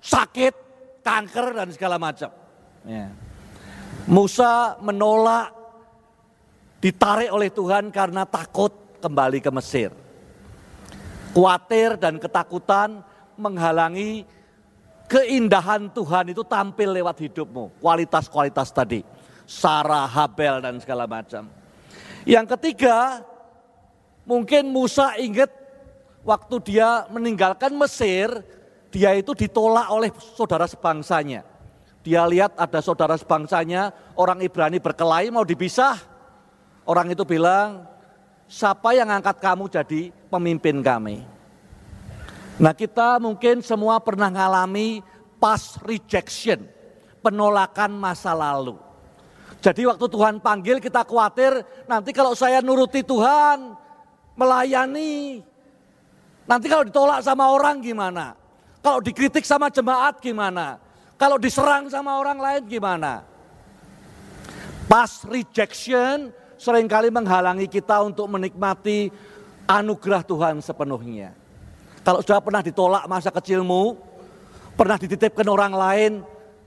sakit, 0.00 0.54
kanker 1.04 1.52
dan 1.52 1.68
segala 1.74 2.00
macam. 2.00 2.32
Ya. 2.86 3.12
Musa 4.08 4.78
menolak 4.80 5.52
ditarik 6.80 7.28
oleh 7.34 7.50
Tuhan 7.50 7.90
karena 7.90 8.24
takut 8.24 8.72
kembali 9.02 9.42
ke 9.42 9.50
Mesir. 9.52 9.90
Kuatir 11.36 12.00
dan 12.00 12.16
ketakutan 12.16 13.04
menghalangi 13.36 14.24
keindahan 15.06 15.88
Tuhan 15.94 16.34
itu 16.34 16.42
tampil 16.42 16.92
lewat 16.92 17.16
hidupmu. 17.22 17.78
Kualitas-kualitas 17.78 18.74
tadi. 18.74 19.00
Sarah, 19.46 20.10
Habel 20.10 20.58
dan 20.58 20.82
segala 20.82 21.06
macam. 21.06 21.46
Yang 22.26 22.58
ketiga, 22.58 23.22
mungkin 24.26 24.66
Musa 24.74 25.14
ingat 25.14 25.48
waktu 26.26 26.58
dia 26.66 27.06
meninggalkan 27.14 27.70
Mesir, 27.78 28.42
dia 28.90 29.14
itu 29.14 29.30
ditolak 29.38 29.86
oleh 29.94 30.10
saudara 30.34 30.66
sebangsanya. 30.66 31.46
Dia 32.02 32.26
lihat 32.26 32.58
ada 32.58 32.82
saudara 32.82 33.14
sebangsanya, 33.14 33.94
orang 34.18 34.42
Ibrani 34.42 34.82
berkelahi 34.82 35.30
mau 35.30 35.46
dipisah. 35.46 35.98
Orang 36.86 37.10
itu 37.10 37.22
bilang, 37.22 37.86
siapa 38.46 38.94
yang 38.94 39.10
angkat 39.10 39.38
kamu 39.42 39.66
jadi 39.70 40.14
pemimpin 40.30 40.82
kami? 40.82 41.35
Nah 42.56 42.72
kita 42.72 43.20
mungkin 43.20 43.60
semua 43.60 44.00
pernah 44.00 44.32
mengalami 44.32 45.04
past 45.36 45.76
rejection, 45.84 46.64
penolakan 47.20 47.92
masa 47.92 48.32
lalu. 48.32 48.80
Jadi 49.60 49.84
waktu 49.84 50.06
Tuhan 50.08 50.40
panggil 50.40 50.80
kita 50.80 51.04
khawatir 51.04 51.60
nanti 51.84 52.16
kalau 52.16 52.32
saya 52.32 52.64
nuruti 52.64 53.04
Tuhan, 53.04 53.76
melayani. 54.36 55.44
Nanti 56.46 56.66
kalau 56.70 56.86
ditolak 56.86 57.20
sama 57.20 57.50
orang 57.50 57.82
gimana? 57.82 58.38
Kalau 58.80 59.02
dikritik 59.02 59.42
sama 59.42 59.68
jemaat 59.68 60.22
gimana? 60.22 60.78
Kalau 61.18 61.36
diserang 61.36 61.90
sama 61.90 62.16
orang 62.16 62.38
lain 62.38 62.62
gimana? 62.70 63.26
Pas 64.86 65.26
rejection 65.26 66.30
sering 66.56 66.86
kali 66.86 67.10
menghalangi 67.10 67.66
kita 67.66 68.00
untuk 68.06 68.30
menikmati 68.30 69.10
anugerah 69.66 70.22
Tuhan 70.22 70.62
sepenuhnya. 70.62 71.45
Kalau 72.06 72.22
sudah 72.22 72.38
pernah 72.38 72.62
ditolak 72.62 73.10
masa 73.10 73.34
kecilmu, 73.34 73.98
pernah 74.78 74.94
dititipkan 74.94 75.42
orang 75.50 75.74
lain, 75.74 76.12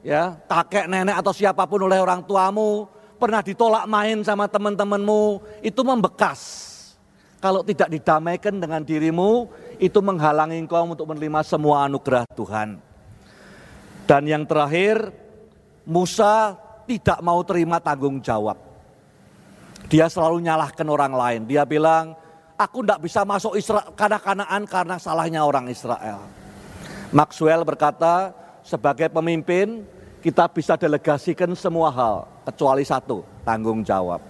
ya 0.03 0.35
kakek 0.51 0.91
nenek 0.91 1.15
atau 1.15 1.31
siapa 1.31 1.63
pun 1.63 1.87
oleh 1.87 2.03
orang 2.03 2.19
tuamu 2.27 2.91
pernah 3.15 3.39
ditolak 3.39 3.87
main 3.87 4.19
sama 4.27 4.51
teman-temanmu 4.51 5.39
itu 5.63 5.79
membekas. 5.79 6.67
Kalau 7.39 7.63
tidak 7.63 7.87
didamaikan 7.87 8.59
dengan 8.59 8.83
dirimu 8.83 9.47
itu 9.79 10.03
menghalangi 10.03 10.59
engkau 10.59 10.83
untuk 10.83 11.07
menerima 11.07 11.39
semua 11.47 11.87
anugerah 11.87 12.27
Tuhan. 12.35 12.75
Dan 14.03 14.27
yang 14.27 14.43
terakhir 14.43 15.15
Musa 15.87 16.59
tidak 16.83 17.23
mau 17.23 17.39
terima 17.47 17.79
tanggung 17.79 18.19
jawab 18.19 18.69
dia 19.89 20.05
selalu 20.05 20.45
nyalahkan 20.45 20.85
orang 20.85 21.13
lain. 21.17 21.41
Dia 21.49 21.65
bilang 21.65 22.13
aku 22.59 22.83
tidak 22.83 22.99
bisa 22.99 23.23
masuk 23.23 23.55
Israel 23.55 23.95
karena 23.95 24.19
kanaan 24.19 24.67
karena 24.67 24.99
salahnya 24.99 25.47
orang 25.47 25.71
Israel 25.71 26.19
Maxwell 27.09 27.65
berkata 27.65 28.35
sebagai 28.61 29.09
pemimpin 29.09 29.81
kita 30.21 30.45
bisa 30.51 30.77
delegasikan 30.77 31.55
semua 31.57 31.89
hal 31.89 32.27
kecuali 32.45 32.85
satu, 32.85 33.25
tanggung 33.41 33.81
jawab. 33.81 34.21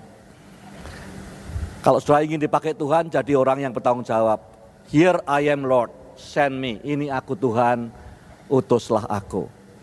Kalau 1.84 2.00
sudah 2.00 2.24
ingin 2.24 2.40
dipakai 2.40 2.72
Tuhan 2.72 3.12
jadi 3.12 3.36
orang 3.36 3.68
yang 3.68 3.74
bertanggung 3.76 4.08
jawab. 4.08 4.40
Here 4.88 5.20
I 5.28 5.52
am 5.52 5.68
Lord, 5.68 5.92
send 6.16 6.56
me. 6.56 6.80
Ini 6.88 7.12
aku 7.12 7.36
Tuhan, 7.36 7.92
utuslah 8.48 9.12
aku. 9.12 9.59